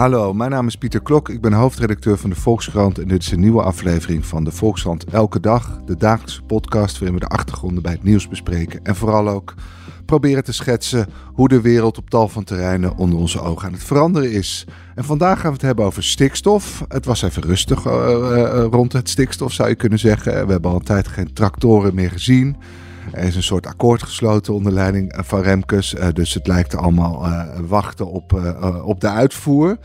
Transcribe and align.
Hallo, 0.00 0.32
mijn 0.32 0.50
naam 0.50 0.66
is 0.66 0.76
Pieter 0.76 1.02
Klok. 1.02 1.28
Ik 1.28 1.40
ben 1.40 1.52
hoofdredacteur 1.52 2.18
van 2.18 2.30
de 2.30 2.36
Volkskrant 2.36 2.98
en 2.98 3.08
dit 3.08 3.22
is 3.22 3.30
een 3.30 3.40
nieuwe 3.40 3.62
aflevering 3.62 4.26
van 4.26 4.44
de 4.44 4.50
Volkskrant 4.50 5.04
Elke 5.04 5.40
Dag, 5.40 5.80
de 5.86 5.96
dagelijkse 5.96 6.42
podcast 6.42 6.98
waarin 6.98 7.18
we 7.18 7.24
de 7.24 7.34
achtergronden 7.34 7.82
bij 7.82 7.92
het 7.92 8.02
nieuws 8.02 8.28
bespreken 8.28 8.84
en 8.84 8.96
vooral 8.96 9.28
ook 9.28 9.54
proberen 10.06 10.44
te 10.44 10.52
schetsen 10.52 11.06
hoe 11.34 11.48
de 11.48 11.60
wereld 11.60 11.98
op 11.98 12.10
tal 12.10 12.28
van 12.28 12.44
terreinen 12.44 12.96
onder 12.96 13.18
onze 13.18 13.40
ogen 13.40 13.66
aan 13.66 13.72
het 13.72 13.84
veranderen 13.84 14.32
is. 14.32 14.66
En 14.94 15.04
vandaag 15.04 15.40
gaan 15.40 15.50
we 15.50 15.56
het 15.56 15.66
hebben 15.66 15.84
over 15.84 16.02
stikstof. 16.02 16.84
Het 16.88 17.04
was 17.04 17.22
even 17.22 17.42
rustig 17.42 17.86
uh, 17.86 17.92
uh, 17.92 18.64
rond 18.70 18.92
het 18.92 19.08
stikstof, 19.08 19.52
zou 19.52 19.68
je 19.68 19.74
kunnen 19.74 19.98
zeggen. 19.98 20.46
We 20.46 20.52
hebben 20.52 20.70
al 20.70 20.76
een 20.76 20.82
tijd 20.82 21.08
geen 21.08 21.32
tractoren 21.32 21.94
meer 21.94 22.10
gezien. 22.10 22.56
Er 23.12 23.24
is 23.24 23.36
een 23.36 23.42
soort 23.42 23.66
akkoord 23.66 24.02
gesloten 24.02 24.54
onder 24.54 24.72
leiding 24.72 25.14
van 25.16 25.40
Remkes. 25.40 25.94
Uh, 25.94 26.06
dus 26.12 26.34
het 26.34 26.46
lijkt 26.46 26.76
allemaal 26.76 27.28
wachten 27.66 28.06
op, 28.06 28.32
op 28.84 29.00
de 29.00 29.08
uitvoer. 29.08 29.76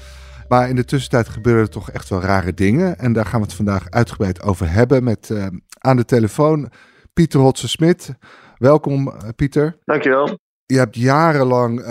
Maar 0.47 0.69
in 0.69 0.75
de 0.75 0.85
tussentijd 0.85 1.29
gebeuren 1.29 1.63
er 1.63 1.69
toch 1.69 1.91
echt 1.91 2.09
wel 2.09 2.21
rare 2.21 2.53
dingen. 2.53 2.97
En 2.99 3.13
daar 3.13 3.25
gaan 3.25 3.39
we 3.39 3.45
het 3.45 3.55
vandaag 3.55 3.89
uitgebreid 3.89 4.43
over 4.43 4.71
hebben 4.71 5.03
met 5.03 5.33
aan 5.79 5.95
de 5.95 6.05
telefoon 6.05 6.69
Pieter 7.13 7.39
Hotse-Smit. 7.39 8.13
Welkom, 8.57 9.13
Pieter. 9.35 9.77
Dankjewel. 9.85 10.37
Je 10.65 10.77
hebt 10.77 10.95
jarenlang 10.95 11.79
uh, 11.79 11.87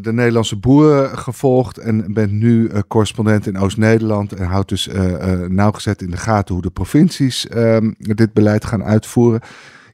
de 0.00 0.12
Nederlandse 0.12 0.58
boeren 0.58 1.18
gevolgd 1.18 1.78
en 1.78 2.12
bent 2.12 2.32
nu 2.32 2.70
correspondent 2.88 3.46
in 3.46 3.58
Oost-Nederland 3.58 4.32
en 4.32 4.46
houdt 4.46 4.68
dus 4.68 4.88
nauwgezet 5.48 6.02
in 6.02 6.10
de 6.10 6.16
gaten 6.16 6.54
hoe 6.54 6.62
de 6.62 6.70
provincies 6.70 7.48
ehm, 7.48 7.92
dit 7.98 8.32
beleid 8.32 8.64
gaan 8.64 8.84
uitvoeren. 8.84 9.40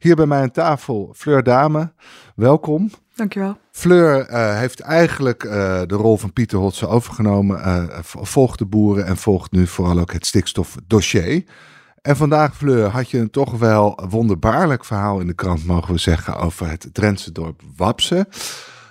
Hier 0.01 0.17
bij 0.17 0.27
mij 0.27 0.41
aan 0.41 0.51
tafel 0.51 1.13
Fleur 1.17 1.43
Dame, 1.43 1.93
welkom. 2.35 2.91
Dankjewel. 3.15 3.57
Fleur 3.73 4.35
heeft 4.57 4.81
eigenlijk 4.81 5.41
de 5.87 5.95
rol 5.95 6.17
van 6.17 6.33
Pieter 6.33 6.59
Hotse 6.59 6.87
overgenomen, 6.87 7.91
volgt 8.05 8.59
de 8.59 8.67
boeren 8.67 9.07
en 9.07 9.17
volgt 9.17 9.53
nu 9.53 9.67
vooral 9.67 9.99
ook 9.99 10.13
het 10.13 10.27
stikstofdossier. 10.27 11.45
En 12.03 12.17
vandaag, 12.17 12.57
Fleur, 12.57 12.89
had 12.89 13.11
je 13.11 13.19
een 13.19 13.31
toch 13.31 13.59
wel 13.59 13.99
wonderbaarlijk 14.09 14.85
verhaal 14.85 15.21
in 15.21 15.27
de 15.27 15.35
krant, 15.35 15.65
mogen 15.65 15.93
we 15.93 16.01
zeggen, 16.01 16.37
over 16.37 16.69
het 16.69 16.89
Drentse 16.93 17.33
dorp 17.33 17.63
Wapse. 17.77 18.27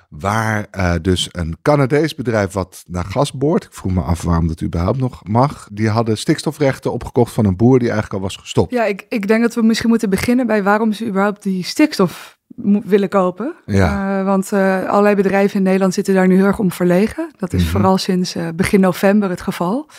Waar 0.10 0.68
uh, 0.78 0.94
dus 1.02 1.28
een 1.32 1.58
Canadees 1.62 2.16
bedrijf 2.16 2.54
wat 2.54 2.84
naar 2.88 3.06
gas 3.06 3.34
boort, 3.34 3.64
ik 3.64 3.74
vroeg 3.74 3.92
me 3.92 4.02
af 4.02 4.22
waarom 4.22 4.48
dat 4.48 4.62
überhaupt 4.62 5.00
nog 5.00 5.22
mag, 5.24 5.68
die 5.72 5.90
hadden 5.90 6.18
stikstofrechten 6.18 6.92
opgekocht 6.92 7.34
van 7.34 7.46
een 7.46 7.56
boer 7.56 7.80
die 7.80 7.90
eigenlijk 7.90 8.14
al 8.14 8.28
was 8.28 8.36
gestopt. 8.36 8.72
Ja, 8.72 8.86
ik, 8.86 9.06
ik 9.10 9.28
denk 9.28 9.42
dat 9.42 9.56
we 9.56 9.62
misschien 9.62 9.90
moeten 9.90 10.10
beginnen 10.10 10.48
bij 10.48 10.64
waarom 10.64 10.92
ze 10.92 11.08
überhaupt 11.08 11.44
die 11.44 11.64
stikstof 11.64 12.38
willen 12.84 13.10
kopen. 13.10 13.54
Ja. 13.66 14.20
Uh, 14.20 14.26
want 14.26 14.52
uh, 14.52 14.86
allerlei 14.86 15.16
bedrijven 15.16 15.58
in 15.58 15.64
Nederland 15.64 15.94
zitten 15.94 16.14
daar 16.14 16.28
nu 16.28 16.36
heel 16.36 16.46
erg 16.46 16.60
om 16.60 16.72
verlegen. 16.72 17.32
Dat 17.38 17.54
is 17.54 17.60
mm 17.60 17.66
-hmm. 17.66 17.76
vooral 17.76 17.98
sinds 17.98 18.36
begin 18.56 18.80
november 18.80 19.30
het 19.30 19.42
geval. 19.42 19.90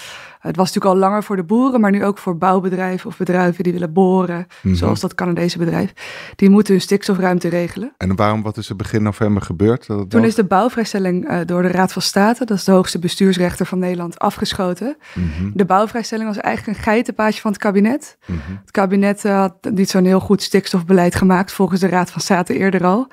Het 0.40 0.56
was 0.56 0.66
natuurlijk 0.72 0.94
al 0.94 1.08
langer 1.08 1.22
voor 1.22 1.36
de 1.36 1.44
boeren, 1.44 1.80
maar 1.80 1.90
nu 1.90 2.04
ook 2.04 2.18
voor 2.18 2.36
bouwbedrijven 2.36 3.08
of 3.08 3.16
bedrijven 3.16 3.64
die 3.64 3.72
willen 3.72 3.92
boren, 3.92 4.36
mm 4.36 4.46
-hmm. 4.60 4.74
zoals 4.74 5.00
dat 5.00 5.14
Canadese 5.14 5.58
bedrijf. 5.58 5.92
Die 6.36 6.50
moeten 6.50 6.72
hun 6.72 6.82
stikstofruimte 6.82 7.48
regelen. 7.48 7.92
En 7.96 8.16
waarom, 8.16 8.42
wat 8.42 8.56
is 8.56 8.68
er 8.68 8.76
begin 8.76 9.02
november 9.02 9.42
gebeurd? 9.42 9.86
Dat 9.86 10.10
Toen 10.10 10.24
is 10.24 10.34
de 10.34 10.44
bouwvrijstelling 10.44 11.30
uh, 11.30 11.38
door 11.46 11.62
de 11.62 11.68
Raad 11.68 11.92
van 11.92 12.02
State, 12.02 12.44
dat 12.44 12.56
is 12.56 12.64
de 12.64 12.72
hoogste 12.72 12.98
bestuursrechter 12.98 13.66
van 13.66 13.78
Nederland, 13.78 14.18
afgeschoten. 14.18 14.96
Mm 15.14 15.30
-hmm. 15.36 15.50
De 15.54 15.64
bouwvrijstelling 15.64 16.28
was 16.28 16.38
eigenlijk 16.38 16.78
een 16.78 16.84
geitenpaadje 16.84 17.40
van 17.40 17.50
het 17.50 17.60
kabinet. 17.60 18.16
Mm 18.26 18.40
-hmm. 18.46 18.58
Het 18.60 18.70
kabinet 18.70 19.24
uh, 19.24 19.38
had 19.38 19.54
niet 19.70 19.90
zo'n 19.90 20.04
heel 20.04 20.20
goed 20.20 20.42
stikstofbeleid 20.42 21.14
gemaakt, 21.14 21.52
volgens 21.52 21.80
de 21.80 21.88
Raad 21.88 22.10
van 22.10 22.20
State 22.20 22.58
eerder 22.58 22.84
al. 22.84 23.08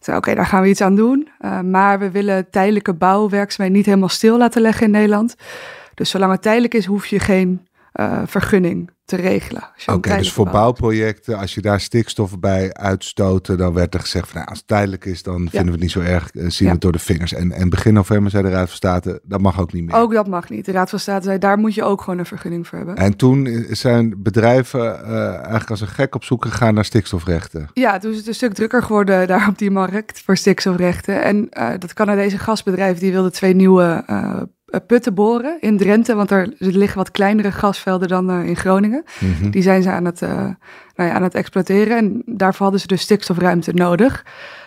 Oké, 0.00 0.16
okay, 0.16 0.34
daar 0.34 0.46
gaan 0.46 0.62
we 0.62 0.68
iets 0.68 0.80
aan 0.80 0.94
doen. 0.94 1.28
Uh, 1.40 1.60
maar 1.60 1.98
we 1.98 2.10
willen 2.10 2.50
tijdelijke 2.50 2.94
bouwwerkzaamheden 2.94 3.76
niet 3.76 3.86
helemaal 3.86 4.08
stil 4.08 4.38
laten 4.38 4.62
leggen 4.62 4.86
in 4.86 4.90
Nederland. 4.90 5.36
Dus 5.96 6.10
zolang 6.10 6.32
het 6.32 6.42
tijdelijk 6.42 6.74
is, 6.74 6.84
hoef 6.84 7.06
je 7.06 7.18
geen 7.18 7.66
uh, 8.00 8.22
vergunning 8.26 8.90
te 9.04 9.16
regelen. 9.16 9.62
Oké, 9.86 9.92
okay, 9.92 10.18
dus 10.18 10.32
voor 10.32 10.44
bouwt. 10.44 10.58
bouwprojecten, 10.58 11.38
als 11.38 11.54
je 11.54 11.60
daar 11.60 11.80
stikstof 11.80 12.38
bij 12.38 12.74
uitstoten, 12.74 13.58
dan 13.58 13.72
werd 13.72 13.94
er 13.94 14.00
gezegd 14.00 14.28
van 14.28 14.36
nou, 14.36 14.48
als 14.48 14.58
het 14.58 14.66
tijdelijk 14.66 15.04
is, 15.04 15.22
dan 15.22 15.42
ja. 15.42 15.48
vinden 15.50 15.66
we 15.66 15.72
het 15.72 15.80
niet 15.80 15.90
zo 15.90 16.00
erg, 16.00 16.34
uh, 16.34 16.42
zien 16.42 16.58
we 16.58 16.64
ja. 16.64 16.70
het 16.70 16.80
door 16.80 16.92
de 16.92 16.98
vingers. 16.98 17.32
En, 17.32 17.52
en 17.52 17.68
begin 17.68 17.94
november 17.94 18.30
zei 18.30 18.42
de 18.42 18.48
Raad 18.48 18.66
van 18.66 18.76
State, 18.76 19.20
dat 19.24 19.40
mag 19.40 19.60
ook 19.60 19.72
niet 19.72 19.84
meer. 19.84 19.96
Ook 19.96 20.12
dat 20.12 20.26
mag 20.26 20.50
niet. 20.50 20.64
De 20.64 20.72
Raad 20.72 20.90
van 20.90 20.98
State 20.98 21.24
zei, 21.24 21.38
daar 21.38 21.58
moet 21.58 21.74
je 21.74 21.84
ook 21.84 22.02
gewoon 22.02 22.18
een 22.18 22.26
vergunning 22.26 22.66
voor 22.66 22.78
hebben. 22.78 22.96
En 22.96 23.16
toen 23.16 23.66
zijn 23.70 24.22
bedrijven 24.22 24.80
uh, 24.80 25.34
eigenlijk 25.34 25.70
als 25.70 25.80
een 25.80 25.88
gek 25.88 26.14
op 26.14 26.24
zoek 26.24 26.44
gegaan 26.44 26.74
naar 26.74 26.84
stikstofrechten. 26.84 27.68
Ja, 27.72 27.98
toen 27.98 28.10
is 28.10 28.16
het 28.16 28.26
een 28.26 28.34
stuk 28.34 28.52
drukker 28.52 28.82
geworden 28.82 29.26
daar 29.26 29.48
op 29.48 29.58
die 29.58 29.70
markt 29.70 30.22
voor 30.24 30.36
stikstofrechten. 30.36 31.22
En 31.22 31.48
dat 31.78 31.92
Canadese 31.92 32.38
gasbedrijf, 32.38 32.98
die 32.98 33.12
wilde 33.12 33.30
twee 33.30 33.54
nieuwe 33.54 34.04
putten 34.86 35.14
boren 35.14 35.56
in 35.60 35.76
Drenthe, 35.76 36.14
want 36.14 36.30
er 36.30 36.52
liggen 36.58 36.98
wat 36.98 37.10
kleinere 37.10 37.52
gasvelden 37.52 38.08
dan 38.08 38.30
uh, 38.30 38.48
in 38.48 38.56
Groningen. 38.56 39.04
Mm 39.20 39.34
-hmm. 39.34 39.50
Die 39.50 39.62
zijn 39.62 39.82
ze 39.82 39.90
aan 39.90 40.04
het, 40.04 40.22
uh, 40.22 40.30
nou 40.94 41.08
ja, 41.08 41.12
aan 41.12 41.22
het 41.22 41.34
exploiteren 41.34 41.96
en 41.96 42.22
daarvoor 42.26 42.62
hadden 42.62 42.80
ze 42.80 42.86
dus 42.86 43.00
stikstofruimte 43.00 43.72
nodig. 43.72 44.24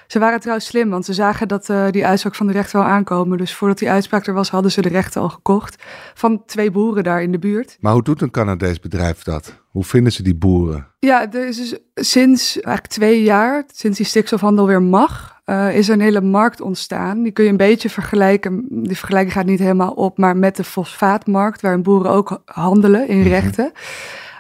Ze 0.07 0.19
waren 0.19 0.39
trouwens 0.39 0.67
slim, 0.67 0.89
want 0.89 1.05
ze 1.05 1.13
zagen 1.13 1.47
dat 1.47 1.69
uh, 1.69 1.89
die 1.89 2.05
uitspraak 2.05 2.35
van 2.35 2.47
de 2.47 2.53
rechter 2.53 2.79
wel 2.79 2.88
aankomen. 2.88 3.38
Dus 3.38 3.55
voordat 3.55 3.77
die 3.77 3.89
uitspraak 3.89 4.27
er 4.27 4.33
was, 4.33 4.49
hadden 4.49 4.71
ze 4.71 4.81
de 4.81 4.89
rechten 4.89 5.21
al 5.21 5.29
gekocht 5.29 5.83
van 6.13 6.45
twee 6.45 6.71
boeren 6.71 7.03
daar 7.03 7.21
in 7.21 7.31
de 7.31 7.39
buurt. 7.39 7.77
Maar 7.79 7.93
hoe 7.93 8.03
doet 8.03 8.21
een 8.21 8.31
Canadees 8.31 8.79
bedrijf 8.79 9.23
dat? 9.23 9.61
Hoe 9.67 9.83
vinden 9.83 10.11
ze 10.11 10.23
die 10.23 10.35
boeren? 10.35 10.88
Ja, 10.99 11.31
er 11.31 11.47
is 11.47 11.57
dus 11.57 11.79
sinds 11.95 12.53
eigenlijk 12.53 12.93
twee 12.93 13.23
jaar, 13.23 13.63
sinds 13.73 13.97
die 13.97 14.05
stikstofhandel 14.05 14.67
weer 14.67 14.81
mag, 14.81 15.38
uh, 15.49 15.75
is 15.75 15.87
er 15.87 15.93
een 15.93 16.01
hele 16.01 16.21
markt 16.21 16.61
ontstaan. 16.61 17.23
Die 17.23 17.31
kun 17.31 17.43
je 17.43 17.49
een 17.49 17.57
beetje 17.57 17.89
vergelijken, 17.89 18.65
die 18.69 18.97
vergelijking 18.97 19.33
gaat 19.33 19.45
niet 19.45 19.59
helemaal 19.59 19.91
op, 19.91 20.17
maar 20.17 20.37
met 20.37 20.55
de 20.55 20.63
fosfaatmarkt, 20.63 21.61
waarin 21.61 21.83
boeren 21.83 22.11
ook 22.11 22.41
handelen 22.45 23.07
in 23.07 23.23
rechten. 23.23 23.65
Mm 23.65 23.71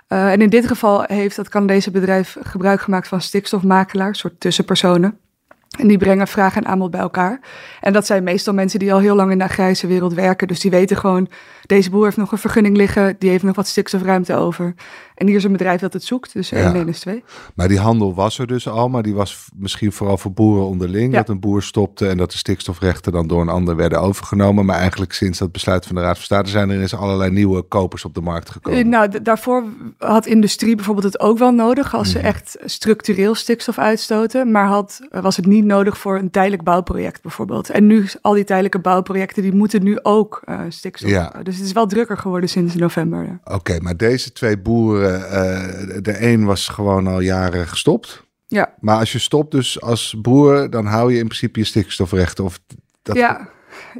-hmm. 0.07 0.17
uh, 0.17 0.31
en 0.31 0.41
in 0.41 0.49
dit 0.49 0.67
geval 0.67 1.03
heeft 1.07 1.35
dat 1.35 1.49
Canadese 1.49 1.91
bedrijf 1.91 2.37
gebruik 2.41 2.81
gemaakt 2.81 3.07
van 3.07 3.21
stikstofmakelaars, 3.21 4.19
soort 4.19 4.39
tussenpersonen. 4.39 5.17
En 5.77 5.87
die 5.87 5.97
brengen 5.97 6.27
vraag 6.27 6.55
en 6.55 6.65
aanbod 6.65 6.91
bij 6.91 6.99
elkaar. 6.99 7.39
En 7.81 7.93
dat 7.93 8.05
zijn 8.05 8.23
meestal 8.23 8.53
mensen 8.53 8.79
die 8.79 8.93
al 8.93 8.99
heel 8.99 9.15
lang 9.15 9.31
in 9.31 9.37
de 9.37 9.43
agrarische 9.43 9.87
wereld 9.87 10.13
werken. 10.13 10.47
Dus 10.47 10.59
die 10.59 10.71
weten 10.71 10.97
gewoon, 10.97 11.29
deze 11.65 11.89
boer 11.89 12.03
heeft 12.03 12.17
nog 12.17 12.31
een 12.31 12.37
vergunning 12.37 12.77
liggen, 12.77 13.15
die 13.19 13.29
heeft 13.29 13.43
nog 13.43 13.55
wat 13.55 13.67
stikstofruimte 13.67 14.35
over. 14.35 14.75
En 15.15 15.27
hier 15.27 15.35
is 15.35 15.43
een 15.43 15.51
bedrijf 15.51 15.81
dat 15.81 15.93
het 15.93 16.03
zoekt, 16.03 16.33
dus 16.33 16.51
1 16.51 16.73
ja. 16.73 16.85
is 16.85 16.99
2. 16.99 17.23
Maar 17.55 17.67
die 17.67 17.79
handel 17.79 18.15
was 18.15 18.39
er 18.39 18.47
dus 18.47 18.67
al, 18.67 18.89
maar 18.89 19.03
die 19.03 19.13
was 19.13 19.47
misschien 19.55 19.91
vooral 19.91 20.17
voor 20.17 20.31
boeren 20.31 20.65
onderling. 20.65 21.11
Ja. 21.11 21.17
Dat 21.17 21.29
een 21.29 21.39
boer 21.39 21.63
stopte 21.63 22.07
en 22.07 22.17
dat 22.17 22.31
de 22.31 22.37
stikstofrechten 22.37 23.11
dan 23.11 23.27
door 23.27 23.41
een 23.41 23.49
ander 23.49 23.75
werden 23.75 24.01
overgenomen. 24.01 24.65
Maar 24.65 24.79
eigenlijk 24.79 25.13
sinds 25.13 25.39
dat 25.39 25.51
besluit 25.51 25.85
van 25.85 25.95
de 25.95 26.01
Raad 26.01 26.15
van 26.15 26.23
State 26.23 26.49
zijn 26.49 26.69
er 26.69 26.81
eens 26.81 26.95
allerlei 26.95 27.31
nieuwe 27.31 27.61
kopers 27.61 28.05
op 28.05 28.13
de 28.13 28.21
markt 28.21 28.49
gekomen. 28.49 28.79
Uh, 28.79 28.85
nou, 28.85 29.21
daarvoor 29.21 29.63
had 29.97 30.25
industrie 30.25 30.75
bijvoorbeeld 30.75 31.05
het 31.13 31.19
ook 31.19 31.37
wel 31.37 31.51
nodig 31.51 31.95
als 31.95 32.11
ze 32.11 32.19
echt 32.19 32.57
structureel 32.65 33.35
stikstof 33.35 33.77
uitstoten. 33.77 34.51
Maar 34.51 34.65
had, 34.65 34.99
was 35.09 35.35
het 35.35 35.45
niet 35.45 35.58
nodig 35.63 35.97
voor 35.97 36.17
een 36.17 36.29
tijdelijk 36.31 36.63
bouwproject 36.63 37.21
bijvoorbeeld. 37.21 37.69
En 37.69 37.87
nu, 37.87 38.05
al 38.21 38.33
die 38.33 38.43
tijdelijke 38.43 38.79
bouwprojecten, 38.79 39.43
die 39.43 39.53
moeten 39.53 39.83
nu 39.83 39.99
ook 40.01 40.41
uh, 40.45 40.61
stikstof. 40.69 41.09
Ja. 41.09 41.33
Dus 41.43 41.55
het 41.55 41.65
is 41.65 41.71
wel 41.71 41.87
drukker 41.87 42.17
geworden 42.17 42.49
sinds 42.49 42.75
november. 42.75 43.23
Ja. 43.23 43.39
Oké, 43.43 43.55
okay, 43.55 43.77
maar 43.77 43.97
deze 43.97 44.31
twee 44.31 44.57
boeren, 44.57 45.19
uh, 45.19 45.97
de 46.01 46.15
een 46.19 46.45
was 46.45 46.67
gewoon 46.67 47.07
al 47.07 47.19
jaren 47.19 47.67
gestopt. 47.67 48.23
Ja. 48.47 48.73
Maar 48.79 48.97
als 48.97 49.11
je 49.11 49.19
stopt 49.19 49.51
dus 49.51 49.81
als 49.81 50.15
boer, 50.21 50.69
dan 50.69 50.85
hou 50.85 51.11
je 51.11 51.19
in 51.19 51.25
principe 51.25 51.59
je 51.59 51.65
stikstofrechten. 51.65 52.43
Of 52.43 52.59
dat... 53.01 53.15
Ja. 53.15 53.49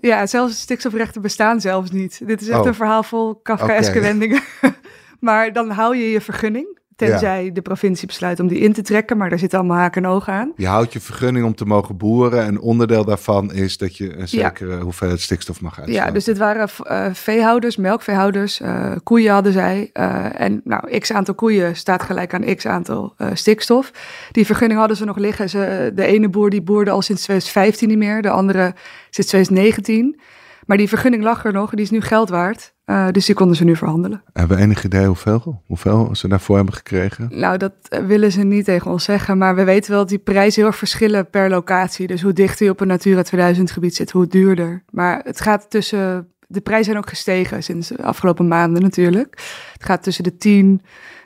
ja, 0.01 0.28
zelfs 0.28 0.62
stikstofrechten 0.62 1.22
bestaan 1.22 1.62
zelfs 1.62 1.92
niet. 1.92 2.22
Dit 2.25 2.42
is 2.42 2.48
echt 2.48 2.60
Oh. 2.60 2.66
een 2.66 2.74
verhaal 2.74 3.04
vol 3.04 3.36
Kafkaeske 3.36 3.92
Oké. 3.92 4.01
wendingen. 4.01 4.42
maar 5.19 5.54
dan 5.54 5.69
hou 5.69 5.98
je 5.98 6.10
je 6.10 6.22
vergunning. 6.22 6.79
Tenzij 7.00 7.51
de 7.54 7.62
provincie 7.62 8.07
besluit 8.07 8.40
om 8.40 8.48
die 8.48 8.60
in 8.60 8.74
te 8.74 8.81
trekken, 8.81 9.18
maar 9.18 9.30
daar 9.30 9.40
zitten 9.40 9.60
allemaal 9.60 9.78
haken 9.78 10.04
en 10.04 10.10
ogen 10.10 10.34
aan. 10.34 10.51
Je 10.56 10.68
houdt 10.68 10.94
je 10.94 11.00
vergunning 11.00 11.46
om 11.46 11.56
te 11.56 11.66
mogen 11.66 11.98
boeren. 11.98 12.46
En 12.46 12.60
onderdeel 12.60 13.06
daarvan 13.06 13.54
is 13.54 13.78
dat 13.78 13.98
je 13.98 14.18
een 14.18 14.28
zekere 14.28 14.80
hoeveelheid 14.80 15.22
stikstof 15.22 15.62
mag 15.62 15.78
uitstoten. 15.78 16.06
Ja, 16.06 16.12
dus 16.12 16.24
dit 16.24 16.38
waren 16.38 16.69
uh, 16.84 17.06
veehouders, 17.13 17.78
melkveehouders, 17.78 18.62
uh, 18.62 18.92
koeien 19.04 19.34
hadden 19.34 19.54
zij. 19.54 19.90
Uh, 19.94 20.42
en 20.42 20.62
nou, 20.63 21.00
x 21.00 21.12
aantal 21.12 21.34
koeien 21.34 21.75
staat 21.75 22.04
gelijk 22.04 22.34
aan 22.34 22.56
x 22.56 22.66
aantal 22.66 23.16
stikstof. 23.34 23.92
Die 24.31 24.46
vergunning 24.46 24.80
hadden 24.80 24.98
ze 24.98 25.06
nog 25.06 25.18
liggen. 25.18 25.50
Ze, 25.50 25.92
de 25.96 26.06
ene 26.06 26.30
boer 26.30 26.50
die 26.50 26.62
boerde 26.62 26.92
al 26.92 27.01
sinds 27.01 27.24
2015 27.24 27.88
niet 27.88 27.98
meer, 27.98 28.22
de 28.22 28.30
andere 28.30 28.74
sinds 29.10 29.30
2019. 29.30 30.19
Maar 30.66 30.78
die 30.78 30.90
vergunning 30.90 31.24
lag 31.24 31.46
er 31.46 31.54
nog, 31.54 31.69
die 31.69 31.81
is 31.81 31.90
nu 31.90 32.01
geld 32.01 32.30
waard. 32.30 32.74
Uh, 32.89 33.07
dus 33.12 33.25
die 33.25 33.36
konden 33.36 33.56
ze 33.56 33.63
nu 33.63 33.75
verhandelen. 33.75 34.24
Hebben 34.33 34.57
we 34.57 34.63
enig 34.63 34.83
idee 34.83 35.06
hoeveel, 35.06 35.62
hoeveel 35.65 36.09
ze 36.12 36.27
daarvoor 36.27 36.56
hebben 36.56 36.74
gekregen? 36.74 37.27
Nou, 37.31 37.57
dat 37.57 37.74
willen 38.07 38.31
ze 38.31 38.44
niet 38.44 38.65
tegen 38.65 38.91
ons 38.91 39.03
zeggen. 39.03 39.38
Maar 39.38 39.56
we 39.56 39.63
weten 39.63 39.91
wel 39.91 40.00
dat 40.00 40.09
die 40.09 40.18
prijzen 40.18 40.62
heel 40.62 40.69
erg 40.69 40.77
verschillen 40.77 41.30
per 41.30 41.50
locatie. 41.50 42.07
Dus 42.07 42.21
hoe 42.21 42.33
dichter 42.33 42.65
je 42.65 42.71
op 42.71 42.80
een 42.80 42.88
Natura 42.88 43.21
2000 43.21 43.71
gebied 43.71 43.95
zit, 43.95 44.12
hoe 44.12 44.27
duurder. 44.27 44.83
Maar 44.89 45.21
het 45.24 45.41
gaat 45.41 45.69
tussen... 45.69 46.27
De 46.47 46.62
prijzen 46.62 46.86
zijn 46.86 46.97
ook 46.97 47.09
gestegen 47.09 47.63
sinds 47.63 47.88
de 47.88 48.03
afgelopen 48.03 48.47
maanden 48.47 48.81
natuurlijk. 48.81 49.36
Het 49.74 49.83
gaat 49.83 50.03
tussen 50.03 50.24
de 50.24 50.38
10 50.38 50.81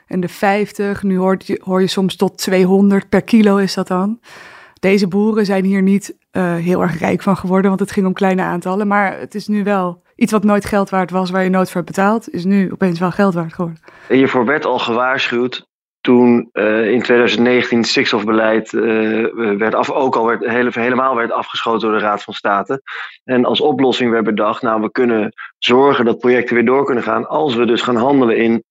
en 0.06 0.20
de 0.20 0.28
50. 0.28 1.02
Nu 1.02 1.18
hoor 1.18 1.36
je, 1.38 1.60
hoor 1.64 1.80
je 1.80 1.86
soms 1.86 2.16
tot 2.16 2.38
200 2.38 3.08
per 3.08 3.22
kilo 3.22 3.56
is 3.56 3.74
dat 3.74 3.88
dan. 3.88 4.20
Deze 4.80 5.08
boeren 5.08 5.46
zijn 5.46 5.64
hier 5.64 5.82
niet 5.82 6.16
uh, 6.32 6.54
heel 6.54 6.82
erg 6.82 6.98
rijk 6.98 7.22
van 7.22 7.36
geworden, 7.36 7.68
want 7.68 7.80
het 7.80 7.92
ging 7.92 8.06
om 8.06 8.12
kleine 8.12 8.42
aantallen. 8.42 8.86
Maar 8.86 9.18
het 9.18 9.34
is 9.34 9.46
nu 9.46 9.64
wel 9.64 10.02
iets 10.16 10.32
wat 10.32 10.44
nooit 10.44 10.64
geld 10.64 10.90
waard 10.90 11.10
was, 11.10 11.30
waar 11.30 11.42
je 11.44 11.50
nooit 11.50 11.70
voor 11.70 11.84
betaald, 11.84 12.30
is 12.30 12.44
nu 12.44 12.72
opeens 12.72 12.98
wel 12.98 13.10
geld 13.10 13.34
waard 13.34 13.54
geworden. 13.54 13.80
En 14.08 14.16
hiervoor 14.16 14.44
werd 14.44 14.64
al 14.64 14.78
gewaarschuwd 14.78 15.66
toen 16.04 16.48
uh, 16.52 16.90
in 16.90 17.02
2019 17.02 17.78
het 17.78 17.86
stikstofbeleid 17.86 18.72
uh, 18.72 19.26
werd 19.58 19.74
af, 19.74 19.90
ook 19.90 20.16
al 20.16 20.26
werd, 20.26 20.46
hele, 20.46 20.70
helemaal 20.72 21.16
werd 21.16 21.32
afgeschoten 21.32 21.80
door 21.88 21.98
de 21.98 22.04
Raad 22.04 22.22
van 22.22 22.34
State. 22.34 22.82
En 23.24 23.44
als 23.44 23.60
oplossing 23.60 24.10
werd 24.10 24.24
bedacht, 24.24 24.62
nou 24.62 24.80
we 24.80 24.90
kunnen 24.90 25.32
zorgen 25.58 26.04
dat 26.04 26.18
projecten 26.18 26.54
weer 26.54 26.64
door 26.64 26.84
kunnen 26.84 27.04
gaan 27.04 27.28
als 27.28 27.54
we 27.54 27.66
dus 27.66 27.82
gaan 27.82 27.96
handelen 27.96 28.36
in, 28.36 28.64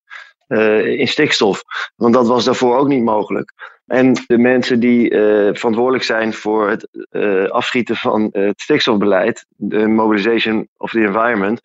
uh, 0.48 1.00
in 1.00 1.08
stikstof. 1.08 1.62
Want 1.96 2.14
dat 2.14 2.28
was 2.28 2.46
daarvoor 2.46 2.78
ook 2.78 2.88
niet 2.88 3.04
mogelijk. 3.04 3.54
En 3.86 4.14
de 4.28 4.38
mensen 4.38 4.80
die 4.80 5.12
uh, 5.12 5.20
verantwoordelijk 5.54 6.04
zijn 6.04 6.34
voor 6.34 6.70
het 6.70 6.88
uh, 7.12 7.50
afschieten 7.50 7.96
van 7.96 8.30
het 8.32 8.62
stikstofbeleid, 8.62 9.46
de 9.56 9.88
Mobilization 9.88 10.68
of 10.78 10.92
the 10.92 11.00
Environment, 11.00 11.62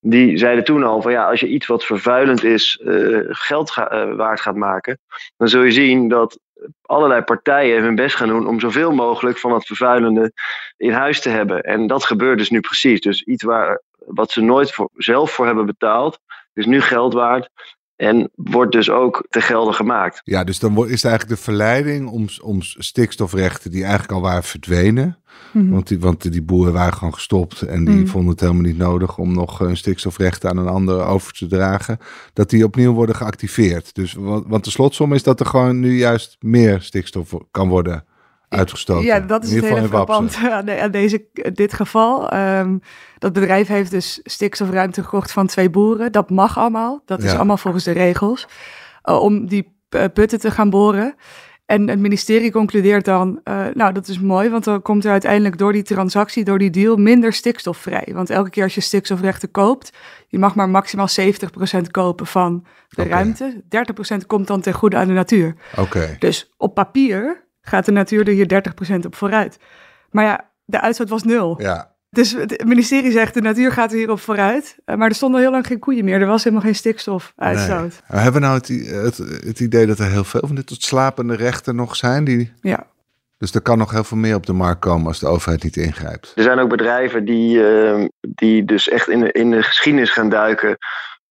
die 0.00 0.38
zeiden 0.38 0.64
toen 0.64 0.82
al 0.82 1.02
van 1.02 1.12
ja, 1.12 1.28
als 1.30 1.40
je 1.40 1.48
iets 1.48 1.66
wat 1.66 1.84
vervuilend 1.84 2.44
is 2.44 2.80
uh, 2.84 3.18
geld 3.28 3.74
waard 4.16 4.40
gaat 4.40 4.56
maken, 4.56 4.98
dan 5.36 5.48
zul 5.48 5.62
je 5.62 5.70
zien 5.70 6.08
dat 6.08 6.38
allerlei 6.82 7.22
partijen 7.22 7.82
hun 7.82 7.94
best 7.94 8.16
gaan 8.16 8.28
doen 8.28 8.46
om 8.46 8.60
zoveel 8.60 8.92
mogelijk 8.92 9.38
van 9.38 9.52
het 9.52 9.66
vervuilende 9.66 10.32
in 10.76 10.92
huis 10.92 11.20
te 11.20 11.28
hebben. 11.28 11.62
En 11.62 11.86
dat 11.86 12.04
gebeurt 12.04 12.38
dus 12.38 12.50
nu 12.50 12.60
precies. 12.60 13.00
Dus 13.00 13.22
iets 13.22 13.44
waar, 13.44 13.82
wat 13.98 14.30
ze 14.30 14.40
nooit 14.40 14.76
zelf 14.94 15.30
voor 15.30 15.46
hebben 15.46 15.66
betaald, 15.66 16.18
is 16.52 16.66
nu 16.66 16.80
geld 16.80 17.12
waard. 17.12 17.50
En 17.98 18.30
wordt 18.34 18.72
dus 18.72 18.90
ook 18.90 19.26
te 19.30 19.40
gelden 19.40 19.74
gemaakt. 19.74 20.20
Ja, 20.24 20.44
dus 20.44 20.58
dan 20.58 20.72
is 20.72 21.02
het 21.02 21.04
eigenlijk 21.04 21.28
de 21.28 21.44
verleiding 21.44 22.08
om, 22.08 22.26
om 22.42 22.62
stikstofrechten 22.62 23.70
die 23.70 23.82
eigenlijk 23.82 24.12
al 24.12 24.20
waren 24.20 24.42
verdwenen. 24.42 25.18
Mm-hmm. 25.52 25.70
Want, 25.70 25.88
die, 25.88 26.00
want 26.00 26.32
die 26.32 26.42
boeren 26.42 26.72
waren 26.72 26.92
gewoon 26.92 27.14
gestopt 27.14 27.62
en 27.62 27.84
die 27.84 27.94
mm. 27.94 28.06
vonden 28.06 28.30
het 28.30 28.40
helemaal 28.40 28.62
niet 28.62 28.78
nodig 28.78 29.18
om 29.18 29.34
nog 29.34 29.60
een 29.60 29.76
stikstofrecht 29.76 30.44
aan 30.44 30.56
een 30.56 30.68
ander 30.68 31.04
over 31.04 31.32
te 31.32 31.46
dragen. 31.46 31.98
Dat 32.32 32.50
die 32.50 32.64
opnieuw 32.64 32.92
worden 32.92 33.16
geactiveerd. 33.16 33.94
Dus, 33.94 34.12
want, 34.12 34.44
want 34.48 34.64
de 34.64 34.70
slotsom 34.70 35.12
is 35.12 35.22
dat 35.22 35.40
er 35.40 35.46
gewoon 35.46 35.80
nu 35.80 35.96
juist 35.96 36.36
meer 36.40 36.80
stikstof 36.80 37.34
kan 37.50 37.68
worden 37.68 38.04
uitgestoten. 38.48 39.04
Ja, 39.04 39.20
dat 39.20 39.44
is 39.44 39.54
het 39.54 39.64
hele 39.64 39.88
verband 39.88 40.36
aan, 40.36 40.70
aan, 40.70 40.90
deze, 40.90 41.24
dit 41.52 41.72
geval. 41.72 42.34
Um, 42.34 42.80
dat 43.18 43.32
bedrijf 43.32 43.68
heeft 43.68 43.90
dus 43.90 44.20
stikstofruimte 44.22 45.02
gekocht 45.02 45.32
van 45.32 45.46
twee 45.46 45.70
boeren. 45.70 46.12
Dat 46.12 46.30
mag 46.30 46.58
allemaal. 46.58 47.02
Dat 47.04 47.22
is 47.22 47.34
allemaal 47.34 47.56
volgens 47.56 47.84
de 47.84 47.92
regels. 47.92 48.48
Uh, 49.04 49.20
om 49.20 49.46
die 49.46 49.76
uh, 49.96 50.04
putten 50.12 50.40
te 50.40 50.50
gaan 50.50 50.70
boren. 50.70 51.14
En 51.66 51.88
het 51.88 51.98
ministerie 51.98 52.50
concludeert 52.50 53.04
dan, 53.04 53.40
uh, 53.44 53.66
nou 53.74 53.92
dat 53.92 54.08
is 54.08 54.20
mooi, 54.20 54.50
want 54.50 54.64
dan 54.64 54.82
komt 54.82 55.04
er 55.04 55.10
uiteindelijk 55.10 55.58
door 55.58 55.72
die 55.72 55.82
transactie, 55.82 56.44
door 56.44 56.58
die 56.58 56.70
deal, 56.70 56.96
minder 56.96 57.32
stikstof 57.32 57.76
vrij. 57.76 58.08
Want 58.12 58.30
elke 58.30 58.50
keer 58.50 58.62
als 58.62 58.74
je 58.74 58.80
stikstofrechten 58.80 59.50
koopt, 59.50 59.92
je 60.28 60.38
mag 60.38 60.54
maar 60.54 60.68
maximaal 60.68 61.08
70% 61.08 61.90
kopen 61.90 62.26
van 62.26 62.66
de 62.88 63.02
okay. 63.02 63.12
ruimte. 63.12 63.62
30% 64.22 64.26
komt 64.26 64.46
dan 64.46 64.60
ten 64.60 64.72
goede 64.72 64.96
aan 64.96 65.06
de 65.06 65.12
natuur. 65.12 65.54
Oké. 65.76 66.16
Dus 66.18 66.52
op 66.56 66.74
papier 66.74 67.47
gaat 67.68 67.84
de 67.84 67.92
natuur 67.92 68.28
er 68.28 68.32
hier 68.32 68.62
30% 69.02 69.06
op 69.06 69.14
vooruit. 69.14 69.58
Maar 70.10 70.24
ja, 70.24 70.50
de 70.64 70.80
uitstoot 70.80 71.08
was 71.08 71.22
nul. 71.22 71.62
Ja. 71.62 71.96
Dus 72.10 72.32
het 72.32 72.64
ministerie 72.64 73.12
zegt, 73.12 73.34
de 73.34 73.40
natuur 73.40 73.72
gaat 73.72 73.90
er 73.90 73.98
hierop 73.98 74.20
vooruit. 74.20 74.76
Eh, 74.84 74.96
maar 74.96 75.08
er 75.08 75.14
stonden 75.14 75.40
heel 75.40 75.50
lang 75.50 75.66
geen 75.66 75.78
koeien 75.78 76.04
meer. 76.04 76.20
Er 76.20 76.26
was 76.26 76.44
helemaal 76.44 76.64
geen 76.64 76.74
stikstofuitstoot. 76.74 78.02
Nee. 78.08 78.20
Hebben 78.20 78.40
we 78.40 78.46
nou 78.46 78.58
het, 78.58 78.68
het, 78.68 79.16
het, 79.46 79.60
idee 79.60 79.86
dat 79.86 79.98
er 79.98 80.10
heel 80.10 80.24
veel 80.24 80.42
van 80.46 80.54
dit 80.54 80.66
tot 80.66 80.82
slapende 80.82 81.34
rechten 81.34 81.76
nog 81.76 81.96
zijn? 81.96 82.24
Die... 82.24 82.52
Ja. 82.60 82.86
Dus 83.38 83.54
er 83.54 83.60
kan 83.60 83.78
nog 83.78 83.90
heel 83.90 84.04
veel 84.04 84.16
meer 84.16 84.34
op 84.34 84.46
de 84.46 84.52
markt 84.52 84.80
komen 84.80 85.06
als 85.06 85.18
de 85.18 85.26
overheid 85.26 85.62
niet 85.62 85.76
ingrijpt. 85.76 86.32
Er 86.36 86.42
zijn 86.42 86.58
ook 86.58 86.68
bedrijven 86.68 87.24
die, 87.24 87.58
uh, 87.58 88.04
die 88.20 88.64
dus 88.64 88.88
echt 88.88 89.08
in 89.08 89.20
de, 89.20 89.32
in 89.32 89.50
de 89.50 89.62
geschiedenis 89.62 90.10
gaan 90.10 90.28
duiken 90.28 90.76